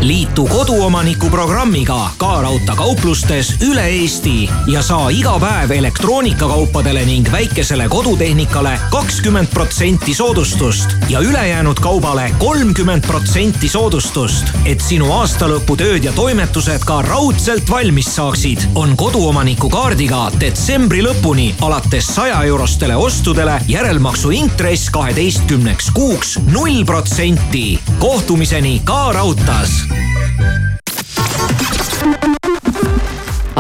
[0.02, 8.72] liitu koduomaniku programmiga ka raudteekauplustes üle Eesti ja saa iga päev elektroonikakaupadele ning väikesele kodutehnikale
[8.90, 14.50] kakskümmend protsenti soodustust ja ülejäänud kaubale kolmkümmend protsenti soodustust.
[14.64, 22.10] et sinu aastalõputööd ja toimetused ka raudselt valmis saaksid, on koduomaniku kaardiga detsembri lõpuni alates
[22.14, 27.78] saja eurostele ostudele järelmaksu intress kaheteistkümneks kuuks null protsenti.
[27.98, 29.91] kohtumiseni ka raudtees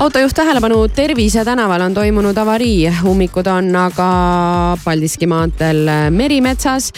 [0.02, 4.06] autojuht tähelepanu, Tervise tänaval on toimunud avarii, ummikud on aga
[4.84, 6.92] Paldiski maanteel Merimetsas.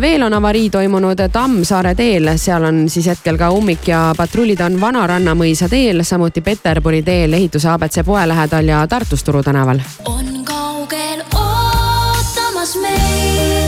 [0.00, 4.80] veel on avarii toimunud Tammsaare teel, seal on siis hetkel ka ummik ja patrullid on
[4.80, 9.80] Vanaranna mõisa teel, samuti Peterburi teel ehituse abc poe lähedal ja Tartus Turu tänaval.
[10.04, 13.63] on kaugel ootamas meid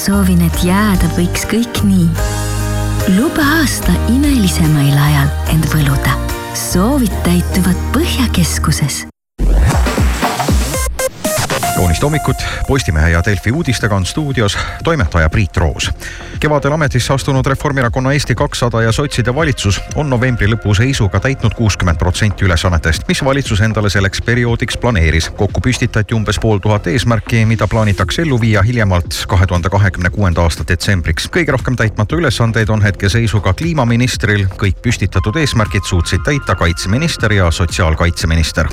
[0.00, 2.08] soovin, et jääda võiks kõik nii.
[3.18, 6.16] luba aasta imelisemail ajal end võluda.
[6.56, 9.09] soovid täituvad Põhjakeskuses
[11.80, 15.90] kaunist hommikut, Postimehe ja Delfi uudistega on stuudios toimetaja Priit Roos.
[16.40, 21.98] kevadel ametisse astunud Reformierakonna Eesti kakssada ja sotside valitsus on novembri lõpu seisuga täitnud kuuskümmend
[21.98, 25.30] protsenti ülesannetest, mis valitsus endale selleks perioodiks planeeris.
[25.30, 30.42] kokku püstitati umbes pool tuhat eesmärki, mida plaanitakse ellu viia hiljemalt kahe tuhande kahekümne kuuenda
[30.42, 31.30] aasta detsembriks.
[31.36, 38.68] kõige rohkem täitmata ülesandeid on hetkeseisuga kliimaministril, kõik püstitatud eesmärgid suutsid täita kaitseminister ja sotsiaalkaitseminister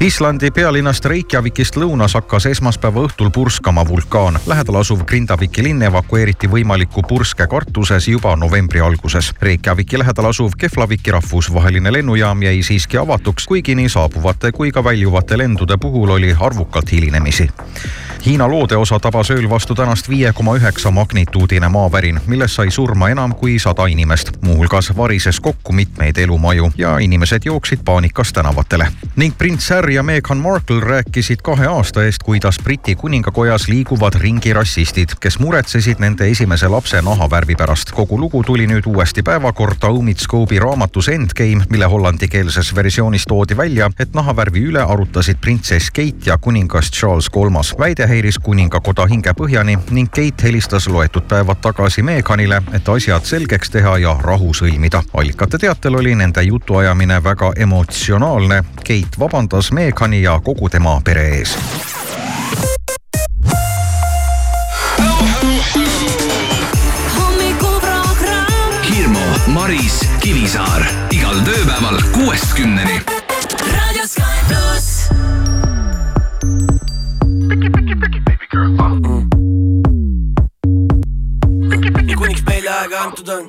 [0.00, 4.38] Islandi pealinnast Reykjavikist lõunas hakkas esmaspäeva õhtul purskama vulkaan.
[4.46, 9.32] lähedal asuv Grindaviki linn evakueeriti võimaliku purske kartuses juba novembri alguses.
[9.40, 15.38] Reykjaviki lähedal asuv Keflaviki rahvusvaheline lennujaam jäi siiski avatuks, kuigi nii saabuvate kui ka väljuvate
[15.38, 17.50] lendude puhul oli arvukalt hilinemisi.
[18.26, 23.34] Hiina loodeosa tabas ööl vastu tänast viie koma üheksa magnituudine maavärin, millest sai surma enam
[23.34, 24.30] kui sada inimest.
[24.40, 28.86] muuhulgas varises kokku mitmeid elumaju ja inimesed jooksid paanikas tänavatele.
[29.16, 34.52] ning prints Harry ja Meghan Markle rääkisid kahe aasta eest, kuidas Briti kuningakojas liiguvad ringi
[34.52, 37.92] rassistid, kes muretsesid nende esimese lapse nahavärvi pärast.
[37.92, 44.14] kogu lugu tuli nüüd uuesti päevakorda Scope'i raamatus Endgame, mille hollandikeelses versioonis toodi välja, et
[44.14, 47.74] nahavärvi üle arutasid printsess Kate ja kuningas Charles Kolmas.
[47.78, 53.98] väide häiris kuningakoda hingepõhjani ning Kate helistas loetud päevad tagasi Meghanile, et asjad selgeks teha
[53.98, 55.02] ja rahu sõlmida.
[55.14, 58.64] allikate teatel oli nende jutuajamine väga emotsionaalne.
[58.76, 61.56] Kate vabandas Meghani ja kogu tema pere ees.
[68.84, 73.00] Hirmu, Maris, Kivisaar igal tööpäeval kuuest kümneni.
[73.72, 75.08] Raadio Sky pluss.
[82.08, 83.48] ja kuniks meile aega antud on,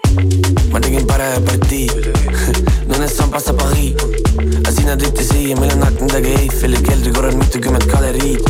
[0.71, 2.72] ma tegin parema partii.
[2.89, 3.93] Nõnest sambast saab Paris,
[4.59, 8.43] aga sina tõite siia, meil on aknadega Eiffeli keldri korral mitukümmend galeriid.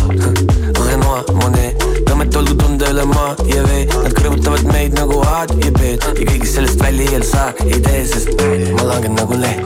[0.83, 5.71] Renoir, Monet, tõmmet olgu tunda üle maa ja vee, nad kõrvutavad meid nagu A-d ja
[5.77, 8.33] B-d ja kõigest sellest välja ei saa, ei tee, sest
[8.77, 9.61] ma langen nagu leht.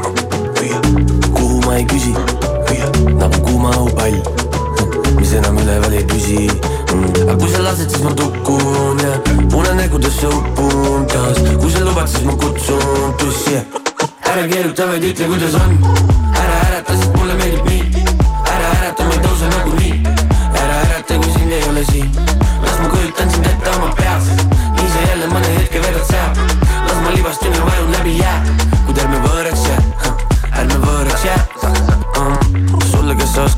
[1.34, 2.14] kuhu ma ei küsi,
[3.16, 4.20] nagu kuuma õhupall,
[5.20, 6.48] mis enam üleval ei püsi
[7.24, 9.18] aga kui sa lased, siis ma tukun ja
[9.58, 13.87] unenägudesse upun taas, kui sa lubad, siis ma kutsun tussi ja
[14.38, 15.72] ära keeruta, vaid ütle, kuidas on.
[16.38, 18.04] ära ärata, sest mulle meeldib nii.
[18.54, 19.96] ära ärata, ma ei tõuse nagunii.
[20.62, 22.12] ära ärata, kui sind ei ole siin.
[22.62, 24.30] las ma kujutan sind ette oma peas,
[24.76, 26.38] nii sa jälle mõne hetke vedad seal.
[26.70, 28.38] las ma libastun ja vajun läbi jää,
[28.86, 29.82] kuid ärme võõraks jää,
[30.52, 31.42] ärme võõraks jää.
[32.92, 33.50] sulle, kes sa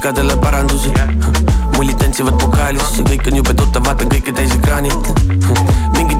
[0.00, 0.92] vigadele parandusi
[1.76, 5.10] mullid tantsivad pokaalis, kõik on jube tuttav, vaatan kõike täis ekraanilt
[5.96, 6.19] mingid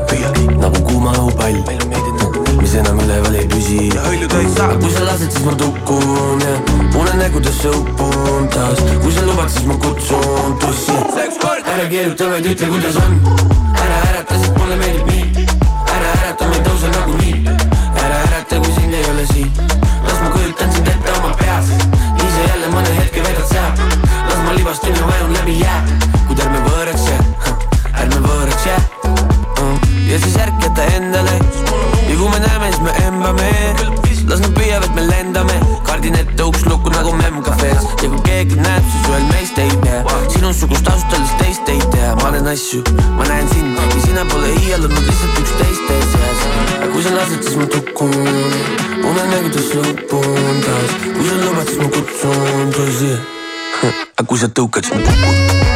[0.61, 1.57] nagu kuuma õhupall.
[2.61, 3.89] Mis enam üleval ei püsi.
[3.91, 6.55] Kui sa lased, siis ma tukun ja
[6.99, 8.83] unenägudesse upun taas.
[9.03, 10.97] Kui sa lubad, siis ma kutsun tussi.
[11.71, 13.19] Ära keeruta, vaid ütle, kuidas on.
[13.79, 15.47] Ära ärata, sest mulle meeldib nii.
[15.95, 17.81] Ära ärata, ma ei tõuse nagunii
[18.11, 19.51] ära ärata, kui sind ei ole siin.
[20.07, 21.73] Las ma kujutan sind ette oma peas.
[22.21, 23.67] Ise jälle mõne hetke vedad sa
[24.29, 26.10] las ma libastun ja vajun läbi jää
[33.31, 34.01] siis me embame
[34.31, 35.55] las nad püüavad, me lendame.
[35.85, 40.03] Kaardin ette uks lukku nagu memcafe's ja kui keegi näeb, siis ühel meist ei tea.
[40.31, 42.13] Sinusugust ausalt öeldes teist ei tea.
[42.21, 42.83] Ma näen asju,
[43.17, 43.75] ma näen sind.
[43.81, 46.45] Ja sina pole iial olnud lihtsalt üks teiste seas.
[46.77, 48.15] Aga kui sa lased, siis ma tukun
[49.11, 53.13] unenägudes lõpun taas kui sa lubad, siis ma kutsun tõsi
[53.81, 55.70] aga kui sa tõukad, siis ma kukun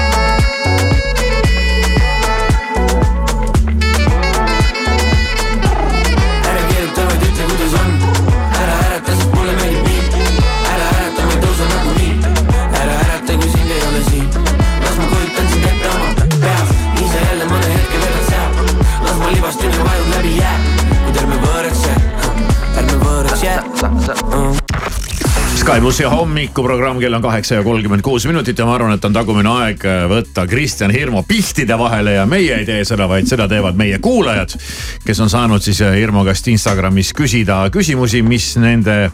[25.75, 29.11] Sky plussi hommikuprogramm, kell on kaheksa ja kolmkümmend kuus minutit ja ma arvan, et on
[29.11, 33.75] tagumine aeg võtta Kristjan Hirmu pihtide vahele ja meie ei tee seda, vaid seda teevad
[33.75, 34.55] meie kuulajad.
[35.03, 39.11] kes on saanud siis Hirmu käest Instagramis küsida küsimusi, mis nende,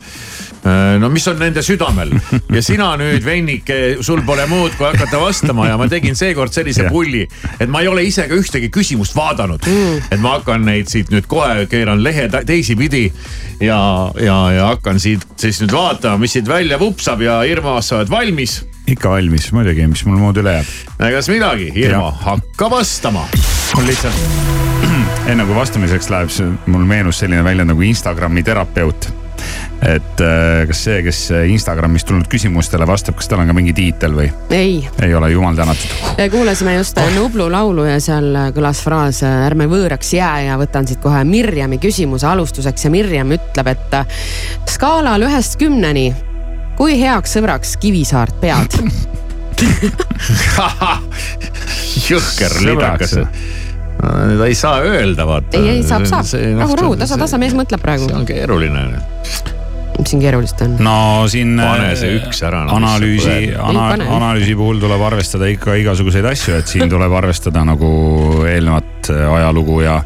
[1.01, 2.13] no mis on nende südamel.
[2.55, 6.87] ja sina nüüd, vennike, sul pole muud, kui hakata vastama ja ma tegin seekord sellise
[6.91, 7.23] pulli,
[7.59, 9.65] et ma ei ole ise ka ühtegi küsimust vaadanud.
[10.11, 13.07] et ma hakkan neid siit nüüd kohe, keeran lehe teisipidi
[13.61, 13.79] ja,
[14.21, 18.11] ja, ja hakkan siit siis nüüd vaatama, mis siit välja vupsab ja Irma, sa oled
[18.11, 18.61] valmis?
[18.91, 20.75] ikka valmis, muidugi, mis mul muud üle jääb.
[21.07, 23.25] egas midagi, Irma, hakka vastama.
[23.75, 24.69] mul lihtsalt
[25.31, 26.37] enne kui vastamiseks läheb,
[26.67, 29.09] mul meenus selline väljend nagu Instagrami terapeut
[29.87, 31.21] et äh, kas see, kes
[31.51, 34.29] Instagramis tulnud küsimustele vastab, kas tal on ka mingi tiitel või?
[34.53, 34.79] ei.
[35.03, 35.95] ei ole, jumal tänatud.
[36.31, 37.11] kuulasime just oh.
[37.15, 42.29] Nublu laulu ja seal kõlas fraas ärme võõraks jää ja võtan siit kohe Mirjami küsimuse
[42.29, 43.97] alustuseks ja Mirjam ütleb, et
[44.71, 46.11] skaalal ühest kümneni,
[46.79, 48.79] kui heaks sõbraks Kivisaart pead
[52.09, 53.13] jõhker lidakas
[54.01, 55.57] ta ei saa öelda, vaata.
[55.57, 56.29] ei, ei saab, saab,
[56.59, 58.09] rahu, rahu, tasa, tasa mees mõtleb praegu.
[58.09, 58.85] see on keeruline
[60.01, 60.77] mis siin keerulist on?
[60.81, 60.95] no
[61.29, 61.55] siin.
[61.61, 62.77] pane see üks ära no,.
[62.79, 67.91] analüüsi, ana, analüüsi puhul tuleb arvestada ikka igasuguseid asju, et siin tuleb arvestada nagu
[68.49, 69.99] eelnevat ajalugu ja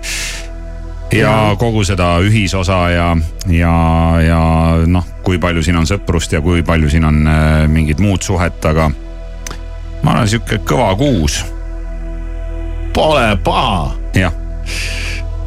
[1.15, 3.07] ja kogu seda ühisosa ja,
[3.47, 3.73] ja,
[4.25, 4.39] ja
[4.87, 8.59] noh, kui palju siin on sõprust ja kui palju siin on äh, mingit muud suhet,
[8.65, 8.89] aga
[10.03, 11.43] ma arvan, sihuke kõva kuus.
[12.95, 13.91] Pole paha.
[14.15, 14.33] jah.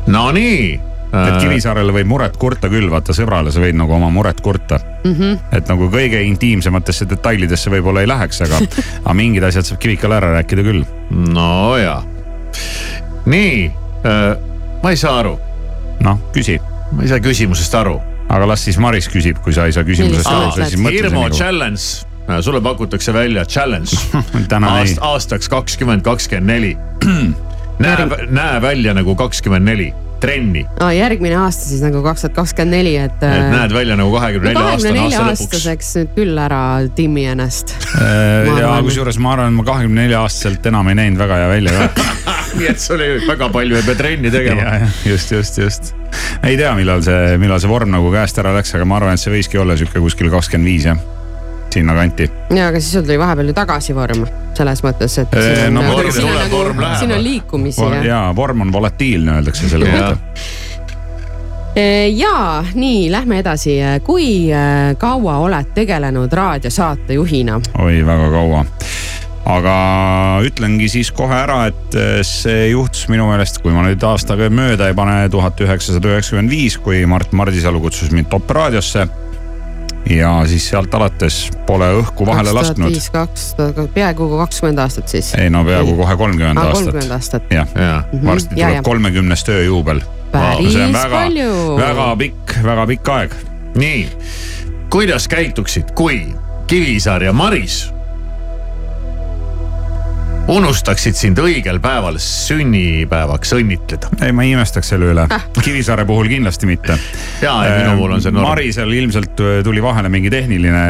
[0.06, 4.78] Nonii et Kivisaarele võib muret kurta küll, vaata sõbrale sa võid nagu oma muret kurta
[4.78, 5.14] mm.
[5.14, 5.38] -hmm.
[5.56, 8.60] et nagu kõige intiimsematesse detailidesse võib-olla ei läheks, aga,
[9.04, 10.84] aga mingid asjad saab Kivikale ära rääkida küll.
[11.10, 12.02] no ja,
[13.26, 13.70] nii
[14.04, 14.36] äh,,
[14.82, 15.38] ma ei saa aru.
[16.04, 16.58] noh, küsi.
[16.92, 17.96] ma ei saa küsimusest aru.
[18.28, 21.08] aga las siis Maris küsib, kui sa ei saa küsimusest aru, sa siis mõtle.
[21.08, 22.04] Hirmu challenge,
[22.42, 23.96] sulle pakutakse välja challenge
[24.68, 26.76] Aast, aastaks kakskümmend kakskümmend neli.
[27.84, 30.90] näe, näe välja nagu kakskümmend neli trenni ah,.
[30.94, 33.22] järgmine aasta siis nagu kaks tuhat kakskümmend neli, et.
[33.22, 35.42] et näed välja nagu kahekümne nelja aastane aasta lõpuks.
[35.44, 36.62] aastaseks nüüd küll ära
[36.98, 37.74] timmi ennast
[38.58, 41.76] ja kusjuures ma arvan, et ma kahekümne nelja aastaselt enam ei näinud väga hea välja
[41.76, 42.08] ka
[42.58, 44.80] nii et sul oli väga palju ei pea trenni tegema.
[45.06, 45.92] just, just, just.
[46.42, 49.22] ei tea, millal see, millal see vorm nagu käest ära läks, aga ma arvan, et
[49.22, 51.06] see võiski olla sihuke kuskil kakskümmend viis jah
[51.78, 52.30] sinnakanti.
[52.50, 54.24] ja, aga siis sul tuli vahepeal ju tagasi vorm
[54.58, 55.36] selles mõttes, et.
[55.70, 57.02] no nagu, vorm tuleb, vorm läheb.
[57.02, 58.08] siin on liikumisi vorm, jah.
[58.12, 60.16] ja vorm on volatiilne, öeldakse selle kohta
[62.16, 63.78] ja nii, lähme edasi.
[64.04, 64.48] kui
[64.98, 67.60] kaua oled tegelenud raadiosaatejuhina?
[67.78, 68.64] oi, väga kaua
[69.48, 69.74] aga
[70.44, 74.96] ütlengi siis kohe ära, et see juhtus minu meelest, kui ma nüüd aastaga mööda ei
[74.96, 79.06] pane, tuhat üheksasada üheksakümmend viis, kui Mart Mardisalu kutsus mind Top raadiosse
[80.10, 82.92] ja siis sealt alates pole õhku vahele kaks tuhat lasknud.
[82.92, 85.32] viis, kaks tuhat, peaaegu kakskümmend aastat siis.
[85.34, 86.92] ei no peaaegu kohe kolmkümmend Aa, aastat.
[86.94, 87.50] 30 aastat.
[87.52, 87.98] jah ja.
[88.12, 90.02] Mhm., varsti tuleb kolmekümnes tööjuubel.
[90.32, 93.36] Päris see on väga palju., väga pikk, väga pikk aeg.
[93.78, 94.08] nii,
[94.90, 96.26] kuidas käituksid, kui
[96.68, 97.86] Kivisaar ja Maris
[100.48, 104.10] unustaksid sind õigel päeval sünnipäevaks õnnitleda?
[104.24, 105.26] ei, ma ei imestaks selle üle.
[105.58, 106.96] Kivisaare puhul kindlasti mitte.
[107.42, 108.48] Jaa, ei, minu puhul on see norm.
[108.48, 110.84] Marisel ilmselt äh, tuli vahele mingi tehniline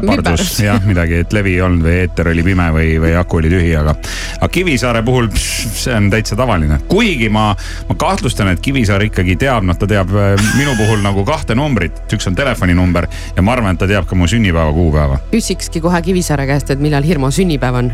[0.00, 3.40] äpardus Viperus., jah, midagi, et levi ei olnud või eeter oli pime või, või aku
[3.40, 3.94] oli tühi, aga.
[4.38, 7.50] aga Kivisaare puhul pss, see on täitsa tavaline, kuigi ma,
[7.88, 12.02] ma kahtlustan, et Kivisaar ikkagi teab, noh, ta teab äh, minu puhul nagu kahte numbrit,
[12.12, 15.20] üks on telefoninumber ja ma arvan, et ta teab ka mu sünnipäeva kuupäeva.
[15.32, 17.92] küsikski kohe Kivisaare käest, et millal Hirmu sünnipäev on.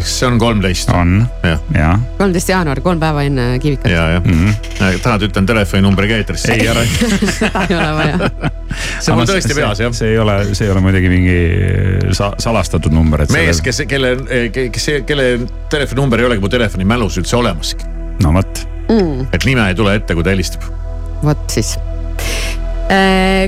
[0.00, 0.90] See on kolmteist.
[0.90, 1.26] on,
[1.74, 2.00] jah.
[2.18, 3.90] kolmteist jaanuar, kolm päeva enne Kivikat.
[3.90, 4.98] ja, jah mm -hmm..
[5.02, 6.52] tahad, ütlen telefoninumbri ka eetrisse?
[6.52, 6.82] ei ära.
[7.68, 8.30] ei ole vaja.
[9.00, 9.92] see on mul tõesti peas jah.
[9.92, 11.38] see ei ole, see ei ole muidugi mingi
[12.12, 14.16] sa, salastatud number, et mees, kes, kelle,
[14.52, 15.28] kes, kelle
[15.72, 17.88] telefoninumber ei olegi mu telefoni mälus üldse olemaski.
[18.24, 18.66] no vot.
[18.88, 19.26] mm,.
[19.32, 20.68] et nime ei tule ette, kui ta helistab.
[21.24, 21.76] vot siis.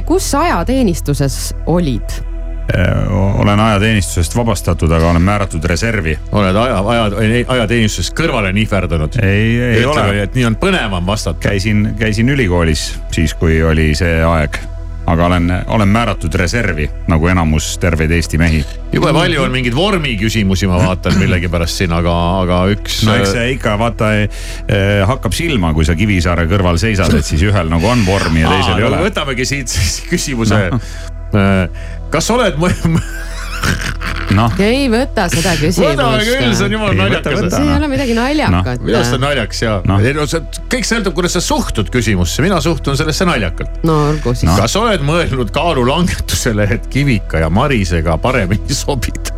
[0.06, 2.27] kus ajateenistuses olid?
[2.76, 6.18] Äh, olen ajateenistusest vabastatud, aga olen määratud reservi.
[6.32, 7.04] oled aja, aja,
[7.48, 9.16] ajateenistusest kõrvale nihverdanud?
[9.24, 10.22] ei, ei Ütle, ole.
[10.26, 11.40] et nii on põnevam vastata.
[11.48, 14.60] käisin, käisin ülikoolis siis, kui oli see aeg.
[15.08, 18.64] aga olen, olen määratud reservi nagu enamus terveid Eesti mehi.
[18.92, 23.00] jube palju on mingeid vormiküsimusi, ma vaatan millegipärast siin, aga, aga üks.
[23.08, 27.48] no eks see ikka vaata eh, hakkab silma, kui sa Kivisaare kõrval seisad, et siis
[27.48, 29.06] ühel nagu on vormi ja teisel ei ole.
[29.08, 31.16] võtamegi siit siis küsimuse no..
[32.12, 32.72] Kas oled mõ-
[34.38, 35.96] noh, ei võta seda küsimust.
[35.96, 37.40] võtame küll, see on jumala naljakas.
[37.54, 38.84] see ei ole midagi naljakat.
[38.84, 39.98] minu arust on naljakas ja no..
[40.18, 43.82] No, see, kõik sõltub, kuidas sa suhtud küsimusse, mina suhtun sellesse naljakalt.
[43.88, 44.58] no olgu siis no..
[44.60, 49.34] kas oled mõelnud kaalulangetusele, et Kivika ja Marisega paremini sobida?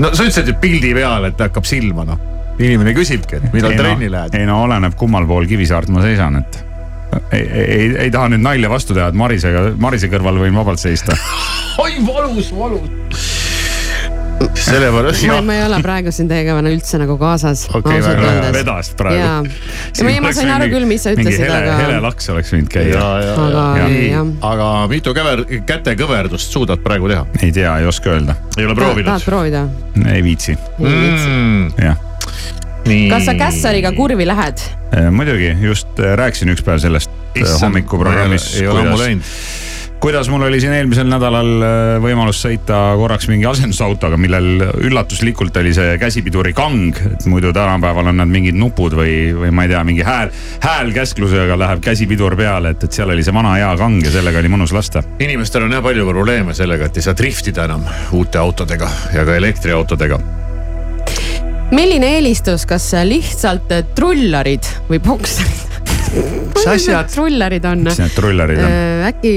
[0.00, 2.26] no sa ütlesid ju pildi peal, et hakkab silma noh.
[2.60, 4.38] inimene küsibki, et millal trenni no, lähed.
[4.38, 6.64] ei no oleneb, kummal pool Kivisaart ma seisan, et
[7.32, 11.16] ei, ei, ei taha nüüd nalja vastu teha, et Marisega, Marise kõrval võin vabalt seista.
[11.84, 13.28] oi valus, valus.
[14.60, 17.66] sellepärast ma, ma ei ole praegu siin teiega veel üldse nagu kaasas.
[17.76, 19.20] okei, väga vedas praegu.
[19.20, 19.32] ja,
[19.98, 21.78] ja ma, ma sain aru küll, mis sa ütlesid, hele, aga.
[21.82, 23.06] hele laks oleks võinud käia.
[23.46, 23.64] Aga
[24.50, 27.26] aga mitu käver, kätekõverdust suudad praegu teha?
[27.42, 28.38] ei tea, ei oska öelda.
[28.56, 29.26] ei ole tahad proovinud?
[29.26, 29.66] proovida?
[30.14, 30.56] ei viitsi.
[30.78, 31.74] Mm.
[31.80, 31.98] jah,
[32.84, 34.62] kas sa Kässariga kurvi lähed?
[35.10, 38.54] muidugi just äh, rääkisin üks päev sellest äh, hommikuprogrammis.
[38.60, 39.28] ei ole ammu läinud.
[40.00, 45.74] kuidas mul oli siin eelmisel nädalal äh, võimalus sõita korraks mingi asendusautoga, millel üllatuslikult oli
[45.76, 49.84] see käsipiduri kang, et muidu tänapäeval on nad mingid nupud või, või ma ei tea,
[49.86, 50.32] mingi hääl,
[50.64, 54.52] häälkäsklusega läheb käsipidur peale, et, et seal oli see vana hea kang ja sellega oli
[54.56, 55.04] mõnus lasta.
[55.20, 59.36] inimestel on jah palju probleeme sellega, et ei saa driftida enam uute autodega ja ka
[59.38, 60.39] elektriautodega.
[61.74, 65.66] Milline eelistus, kas lihtsalt trullarid või bokserid?
[66.10, 67.10] mis asjad?
[67.12, 67.86] trullarid on?
[67.86, 68.74] mis need trullarid on?
[69.06, 69.32] äkki,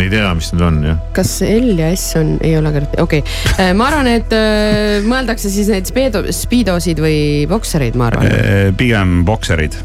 [0.00, 1.00] ei tea, mis need on jah.
[1.16, 3.72] kas L ja S on, ei ole ka, okei okay..
[3.78, 7.18] ma arvan, et äh, mõeldakse siis neid speedo, speedosid või
[7.50, 8.30] boksereid, ma arvan.
[8.78, 9.78] Pigem bokserid.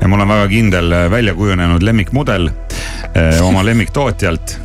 [0.00, 2.50] ja mul on väga kindel äh, välja kujunenud lemmikmudel
[3.42, 4.58] oma lemmiktootjalt.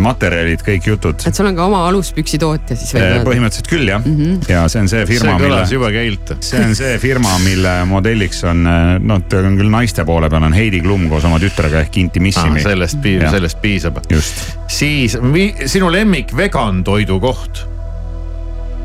[0.00, 1.22] materjalid, kõik jutud.
[1.28, 3.24] et sul on ka oma aluspüksitootja siis Eh, või?
[3.26, 4.14] põhimõtteliselt küll jah mm.
[4.16, 4.48] -hmm.
[4.48, 6.32] ja see on see firma, see mille kõlas, jube geilt.
[6.40, 8.62] see on see firma, mille modelliks on,
[9.04, 12.62] noh, ta on küll naiste poole peal on Heidi Klum koos oma tütrega ehk Intimissimi
[12.62, 14.00] Ah, sellest piisab, sellest piisab.
[14.10, 14.42] just.
[14.68, 15.18] siis
[15.66, 17.66] sinu lemmik vegan toidukoht?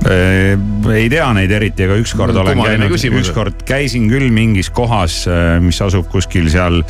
[0.08, 5.24] ei tea neid eriti, aga ükskord No, olen kummaline käinud, ükskord käisin küll mingis kohas,
[5.64, 6.84] mis asub kuskil seal,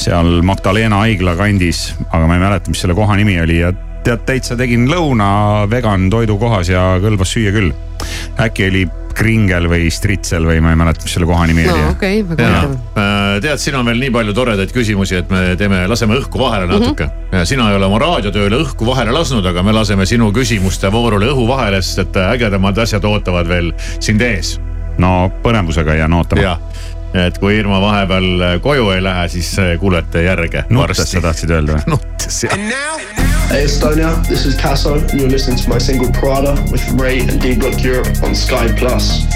[0.00, 3.72] seal Magdalena haigla kandis, aga ma ei mäleta, mis selle koha nimi oli ja
[4.04, 7.72] tead, täitsa tegin lõuna vegan toidukohas ja kõlbas süüa küll.
[8.40, 8.84] äkki oli
[9.14, 11.84] kringel või stritsel või ma ei mäleta, mis selle koha nimi no oli.
[11.92, 13.04] okei okay,, väga huvitav.
[13.44, 17.06] tead, siin on veel nii palju toredaid küsimusi, et me teeme, laseme õhku vahele natuke
[17.06, 17.30] mm.
[17.30, 17.48] -hmm.
[17.48, 21.46] sina ei ole oma raadiotööle õhku vahele lasknud, aga me laseme sinu küsimuste voorule õhu
[21.48, 24.58] vahele, sest et ägedamad asjad ootavad veel sind ees.
[24.98, 26.58] no põnevusega jään ootama.
[27.14, 30.64] Et kui Irma vahepeal koju ei lähe, siis kuulete järge.
[30.70, 31.94] nuttes sa tahtsid öelda või?
[31.94, 32.58] nuttes jah.
[33.50, 37.40] Hey Estonia, this is Tasso, and you're listening to my single Prada with Ray and
[37.40, 39.26] D Block Europe on Sky Plus.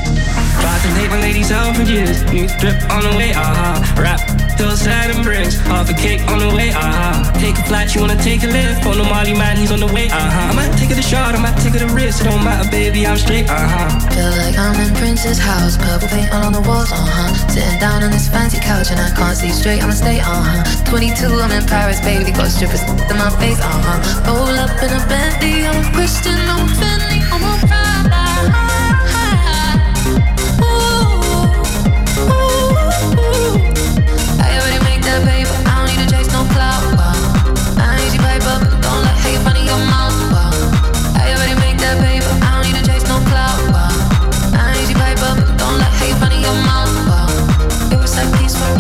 [0.61, 2.24] Tried to take my ladies out for years.
[2.33, 3.79] New strip on the way, aha.
[4.01, 5.54] Rap still and bricks.
[5.70, 7.32] Half a cake on the way, uh-huh.
[7.38, 8.84] Take a flight, you wanna take a lift.
[8.86, 10.50] On the Molly man, he's on the way, uh-huh.
[10.50, 12.20] I might take it a shot, I might take it a risk.
[12.20, 14.11] It don't matter, baby, I'm straight, uh-huh.
[14.11, 17.34] Feel like I'm in Prince's house, purple paint all on the walls, uh-huh.
[17.48, 20.90] Sitting down on this fancy couch and I can't see straight, I'ma stay, uh-huh.
[20.90, 24.26] 22, I'm in Paris, baby, got strippers in my face, uh-huh.
[24.26, 27.28] Roll up in a Bentley, I'm a Christian, I'm Fendi,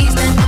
[0.00, 0.47] East End,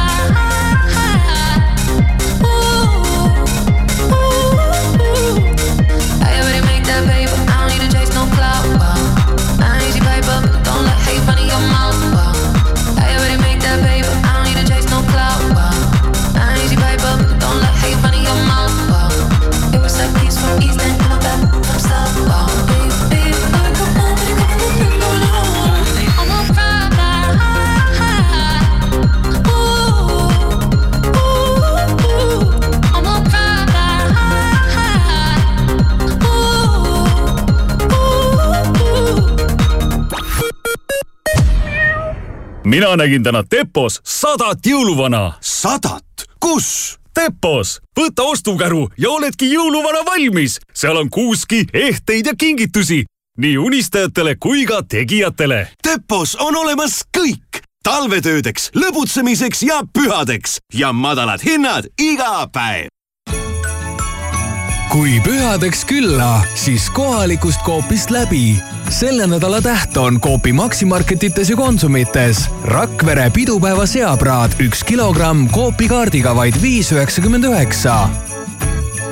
[42.71, 45.33] mina nägin täna Tepos sadat jõuluvana.
[45.41, 46.05] sadat?
[46.39, 46.97] kus?
[47.13, 50.59] Tepos, võta ostukäru ja oledki jõuluvana valmis.
[50.73, 53.03] seal on kuuski, ehteid ja kingitusi
[53.37, 55.67] nii unistajatele kui ka tegijatele.
[55.83, 62.87] Tepos on olemas kõik talvetöödeks, lõbutsemiseks ja pühadeks ja madalad hinnad iga päev.
[64.91, 68.55] kui pühadeks külla, siis kohalikust Coopist läbi.
[68.91, 72.45] Selle nädala täht on Coopi Maximarketites ja Konsumites.
[72.63, 78.09] Rakvere pidupäeva seapraad üks kilogramm Coopi kaardiga vaid viis üheksakümmend üheksa.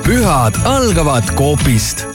[0.04, 2.06] pühad algavad Coopist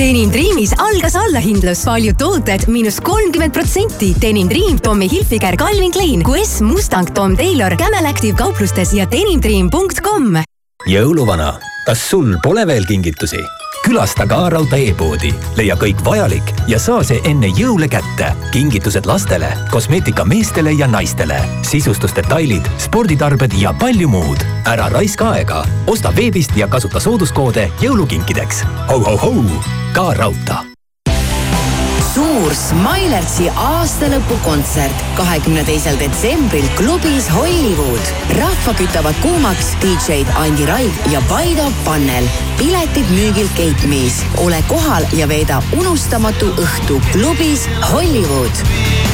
[0.00, 4.14] Denim Dreamis algas allahindlus, paljud tooted miinus kolmkümmend protsenti.
[4.22, 10.42] Denim Dream, Tommy Hilfiger, Calvin Klein, QS, Mustang, Tom Taylor, Camel Active kauplustes ja denimdream.com.
[10.88, 11.54] jõuluvana,
[11.86, 13.59] kas sul pole veel kingitusi?
[13.86, 18.32] Külasta Ka-Raudtee e-poodi, leia kõik vajalik ja saa see enne jõule kätte.
[18.52, 24.46] kingitused lastele, kosmeetika meestele ja naistele, sisustusdetailid, sporditarbed ja palju muud.
[24.64, 29.00] ära raiska aega, osta veebist ja kasuta sooduskoode jõulukinkideks ho,.
[29.00, 29.44] Ho-ho-hou,
[29.92, 30.69] Ka-Raudtee
[32.30, 38.12] suur Smilertsi aastalõpukontsert kahekümne teisel detsembril klubis Hollywood.
[38.38, 42.28] rahva kütavad kuumaks DJ-d Andi Raig ja Vaido Pannel.
[42.58, 44.22] piletid müügil Gate Me's.
[44.46, 49.09] ole kohal ja veeda unustamatu õhtu klubis Hollywood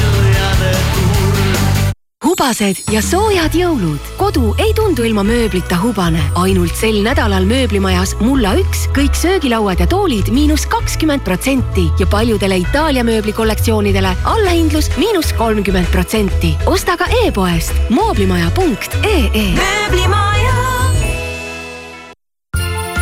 [2.27, 4.03] hubased ja soojad jõulud.
[4.19, 6.19] kodu ei tundu ilma mööblita hubane.
[6.35, 12.57] ainult sel nädalal mööblimajas Mulla üks kõik söögilauad ja toolid miinus kakskümmend protsenti ja paljudele
[12.57, 16.55] Itaalia mööblikollektsioonidele allahindlus miinus kolmkümmend protsenti.
[16.65, 19.47] osta ka e-poest mooblimaja.ee.
[19.55, 20.57] mööblimaja.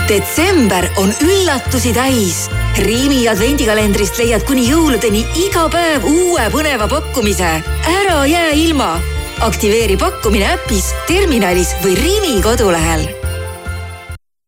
[0.08, 2.46] detsember on üllatusi täis.
[2.78, 7.64] Riimi advendikalendrist leiad kuni jõuludeni iga päev uue põneva pakkumise.
[7.90, 9.15] ära jää ilma.
[9.42, 13.08] Aktiveeri pakkumine äpis, terminalis või Riimi kodulehel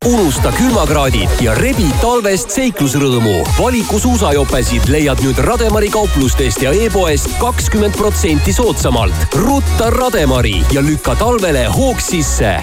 [0.07, 3.41] unusta külmakraadid ja rebi talvest seiklusrõõmu.
[3.57, 9.27] valiku suusajopesid leiad nüüd Rademari kauplustest ja e-poest kakskümmend protsenti soodsamalt.
[9.35, 12.55] rutta Rademari ja lükka talvele hoog sisse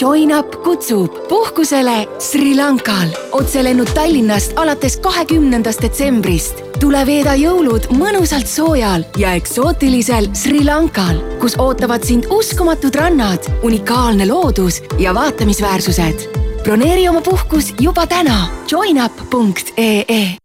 [0.00, 3.08] Join Up kutsub puhkusele Sri Lankal.
[3.32, 6.54] otselennud Tallinnast alates kahekümnendast detsembrist.
[6.80, 14.28] tule veeda jõulud mõnusalt soojal ja eksootilisel Sri Lankal, kus ootavad sind uskumatud rannad, unikaalne
[14.28, 16.28] loodus ja vaatamisväärsused.
[16.62, 20.36] broneeri oma puhkus juba täna joinup.ee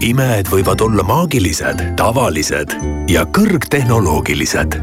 [0.00, 2.72] imed võivad olla maagilised, tavalised
[3.08, 4.80] ja kõrgtehnoloogilised.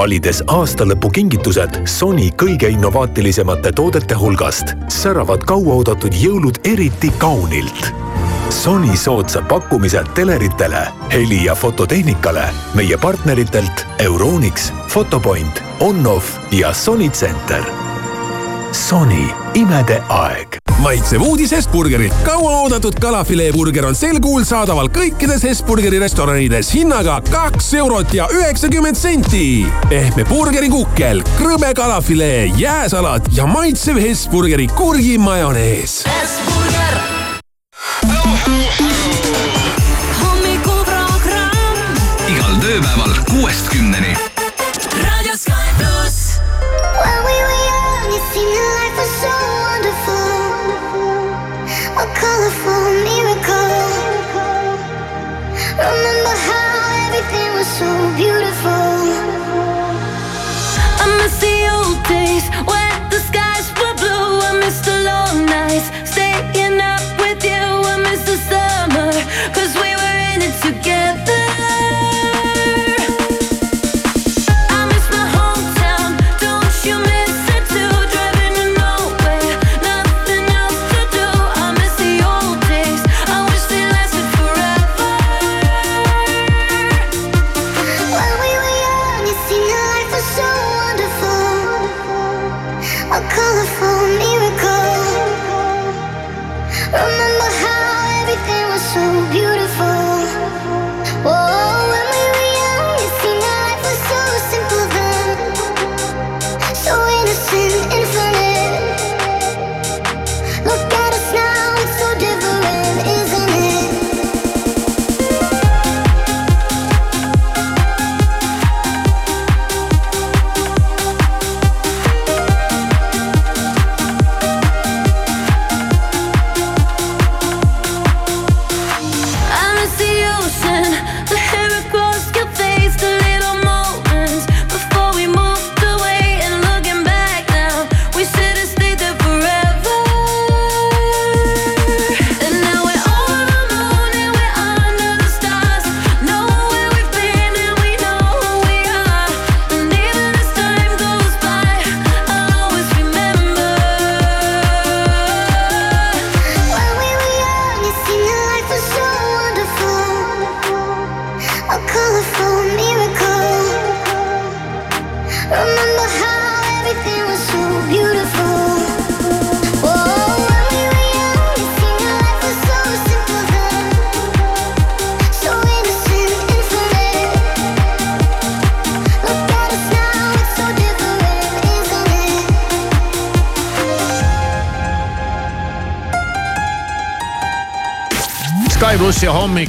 [0.00, 7.90] Valides aastalõpukingitused Sony kõige innovaatilisemate toodete hulgast, säravad kauaoodatud jõulud eriti kaunilt.
[8.50, 17.64] Sony soodsad pakkumised teleritele, heli- ja fototehnikale meie partneritelt Euronix, Fotopoint, Onoff ja Sony Center.
[18.72, 22.14] Sony, imede aeg maitsev uudis Hesburgerilt.
[22.24, 29.66] kauaoodatud kalafileeburger on sel kuul saadaval kõikides Hesburgeri restoranides hinnaga kaks eurot ja üheksakümmend senti.
[29.88, 36.04] pehme burgerikukkel, krõbe kalafilee, jääsalat ja maitsev Hesburgeri kurgimajonees.
[40.22, 41.94] hommikuprogramm
[42.28, 44.16] igal tööpäeval kuuest kümneni.
[45.02, 46.40] Raadio Sky pluss.
[47.00, 50.29] When we were young, it seemed that life was so wonderful.
[61.02, 64.40] I miss the old days when the skies were blue.
[64.48, 65.88] I miss the long nights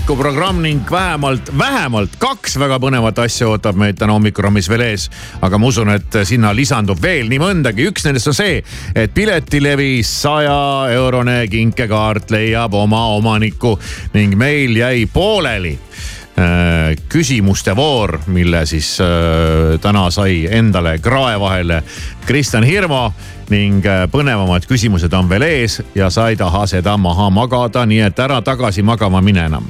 [0.01, 5.09] hommikuprogramm ning vähemalt, vähemalt kaks väga põnevat asja ootab meid täna hommikuraamis veel ees.
[5.41, 8.63] aga ma usun, et sinna lisandub veel nii mõndagi, üks nendest on see,
[8.95, 13.77] et Piletilevi saja eurone kinkekaart leiab oma omaniku
[14.13, 21.83] ning meil jäi pooleli äh, küsimuste voor, mille siis äh, täna sai endale krae vahele
[22.25, 23.11] Kristjan Hirmu
[23.51, 28.05] ning äh, põnevamad küsimused on veel ees ja sa ei taha seda maha magada, nii
[28.07, 29.67] et ära tagasi magama mine enam.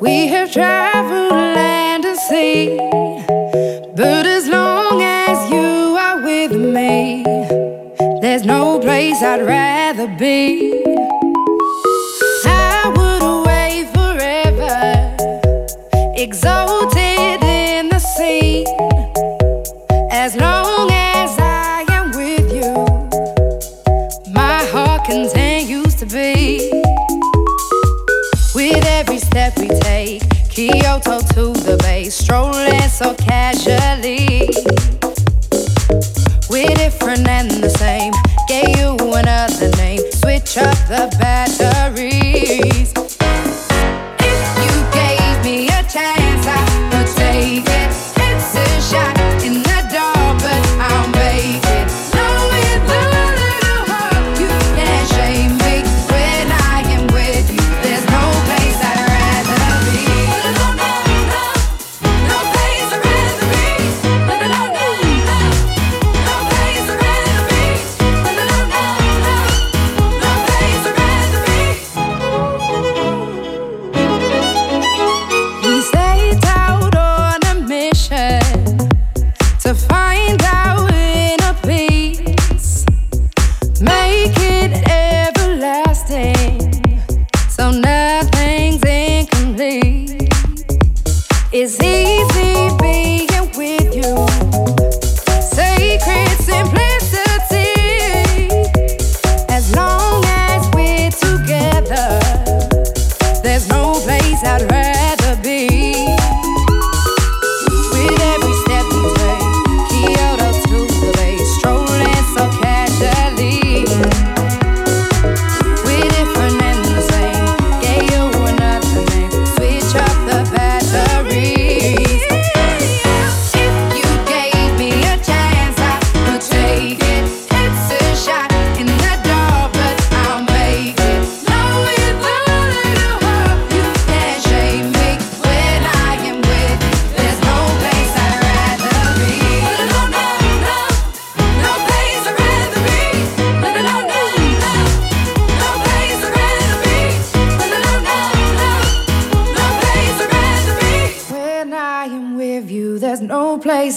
[0.00, 2.76] We have traveled land and sea.
[3.96, 7.22] But as long as you are with me,
[8.22, 10.84] there's no place I'd rather be.
[12.46, 14.76] I would away forever,
[16.16, 16.77] exalted
[33.58, 34.67] so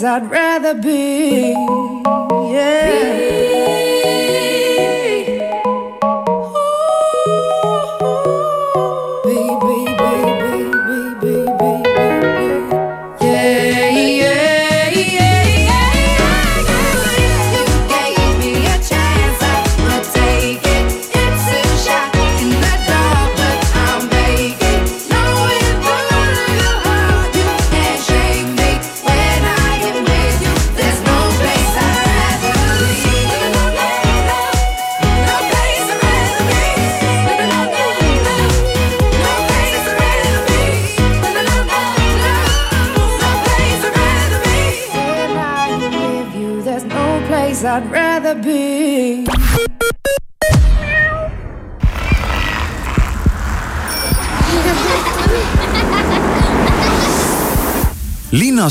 [0.03, 1.20] I'd rather be.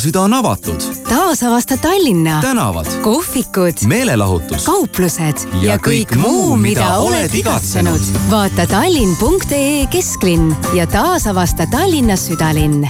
[0.01, 2.41] Linnasüda on avatud, taasavasta Tallinna.
[2.41, 5.45] tänavad, kohvikud, meelelahutus kauplused.
[5.63, 8.01] Ja kõik muu, mida oled igatsenud.
[8.31, 12.89] vaata tallinn.ee kesklinn ja taasavasta Tallinnas südalinn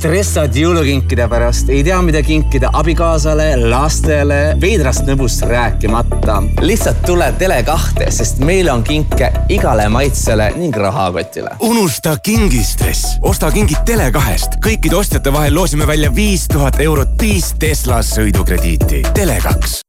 [0.00, 6.38] stressad jõulukinkide pärast, ei tea, mida kinkida abikaasale, lastele, veidrast nõbust rääkimata.
[6.64, 11.50] lihtsalt tule Tele2-te, sest meil on kinke igale maitsele ning rahakotile.
[11.60, 14.56] unusta kingistress, osta kingid Tele2-st.
[14.64, 19.02] kõikide ostjate vahel loosime välja viis tuhat eurot viis Tesla sõidukrediiti.
[19.12, 19.84] Tele2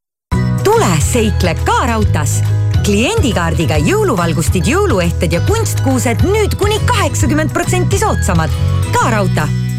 [0.63, 2.41] tule seikle ka raudtees.
[2.83, 8.49] kliendikaardiga jõuluvalgustid, jõuluehted ja kunstkuused nüüd kuni kaheksakümmend protsenti soodsamad.
[8.91, 9.70] ka raudtee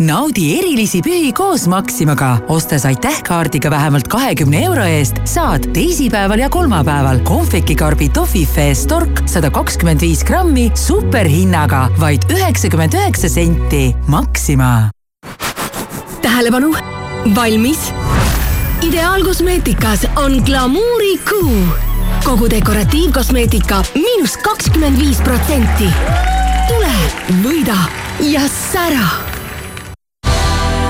[0.00, 7.20] naudi erilisi pühi koos Maximaga, ostes aitäh-kaardiga vähemalt kahekümne euro eest saad teisipäeval ja kolmapäeval
[7.22, 13.94] kohvikikarbi Toffifee Stork sada kakskümmend viis grammi superhinnaga vaid üheksakümmend üheksa senti.
[14.08, 14.90] Maxima.
[16.22, 16.74] tähelepanu,
[17.34, 17.92] valmis.
[18.82, 21.54] ideaalkosmeetikas on glamuurikuu.
[22.24, 25.86] kogu dekoratiivkosmeetika miinus kakskümmend viis protsenti.
[26.68, 26.96] tule,
[27.46, 27.78] võida
[28.20, 28.42] ja
[28.72, 29.33] sära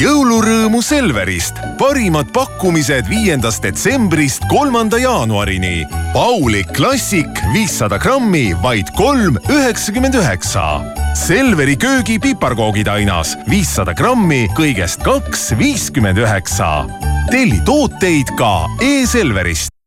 [0.00, 5.84] jõulurõõmu Selverist, parimad pakkumised viiendast detsembrist kolmanda jaanuarini.
[6.14, 10.80] Pauli klassik viissada grammi, vaid kolm üheksakümmend üheksa.
[11.18, 16.86] Selveri köögi piparkoogitainas viissada grammi, kõigest kaks viiskümmend üheksa.
[17.30, 19.79] telli tooteid ka e-Selverist.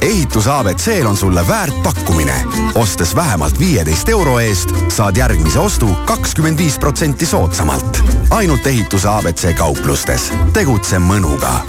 [0.00, 2.44] Ehitus abc-l on sulle väärt pakkumine.
[2.74, 8.02] ostes vähemalt viieteist euro eest saad järgmise ostu kakskümmend viis protsenti soodsamalt.
[8.30, 10.32] ainult ehituse abc kauplustes.
[10.52, 11.62] tegutse mõnuga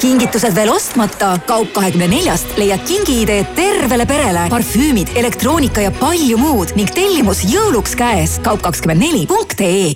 [0.00, 6.72] kingitused veel ostmata, kaup kahekümne neljast leiad kingiideed tervele perele, parfüümid, elektroonika ja palju muud
[6.76, 8.38] ning tellimus jõuluks käes.
[8.42, 9.92] kaup kakskümmend neli punkt ee.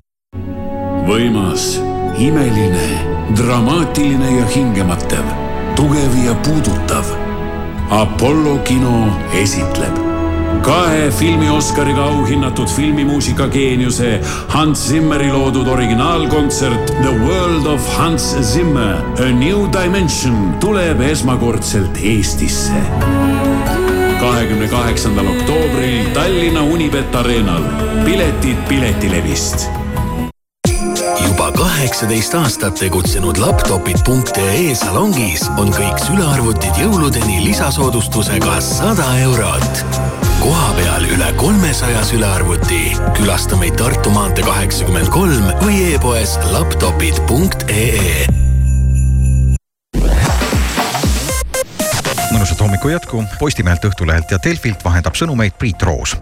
[1.08, 1.78] võimas,
[2.18, 2.84] imeline,
[3.36, 5.24] dramaatiline ja hingematev,
[5.76, 7.04] tugev ja puudutav.
[7.90, 8.96] Apollo kino
[9.42, 10.14] esitleb
[10.64, 18.96] kahe filmi Oscariga auhinnatud filmimuusika geeniuse Hans Zimmeri loodud originaalkontsert The World of Hans Zimmer
[19.18, 22.72] A New Dimension tuleb esmakordselt Eestisse.
[24.20, 27.62] kahekümne kaheksandal oktoobril Tallinna Unibet Arenal,
[28.04, 29.83] piletid Piletilevist
[31.44, 39.82] juba kaheksateist aastat tegutsenud laptopid.ee salongis on kõik sülearvutid jõuludeni lisasoodustusega sada eurot.
[40.40, 42.96] kohapeal üle kolmesaja sülearvuti.
[43.18, 48.43] külasta meid Tartu maantee kaheksakümmend kolm või e-poes laptopid.ee
[52.44, 56.16] mõnusat hommiku jätku Postimehelt, Õhtulehelt ja Delfilt vahendab sõnumeid Priit Roos.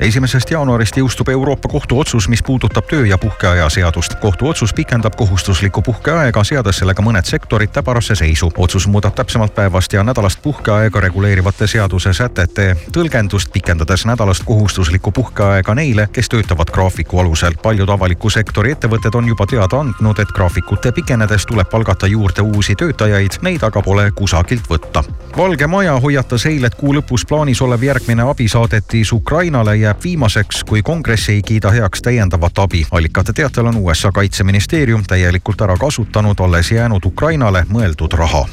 [0.00, 4.14] esimesest jaanuarist jõustub Euroopa Kohtu otsus, mis puudutab töö- ja puhkeaja seadust.
[4.14, 8.52] kohtuotsus pikendab kohustuslikku puhkeaega, seades sellega mõned sektorid täbarasse seisu.
[8.56, 15.74] otsus muudab täpsemalt päevast ja nädalast puhkeaega reguleerivate seaduse sätete tõlgendust, pikendades nädalast kohustuslikku puhkeaega
[15.74, 17.54] neile, kes töötavad graafiku alusel.
[17.62, 22.74] paljud avaliku sektori ettevõtted on juba teada andnud, et graafikute pikenedes tuleb palgata juurde uusi
[22.74, 25.04] töötajaid, neid aga pole kusagilt võtta
[25.62, 30.82] valge Maja hoiatas eile, et kuu lõpus plaanis olev järgmine abisaadetis Ukrainale jääb viimaseks, kui
[30.82, 32.86] kongress ei kiida heaks täiendavat abi.
[32.90, 38.46] allikate teatel on USA kaitseministeerium täielikult ära kasutanud alles jäänud Ukrainale mõeldud raha.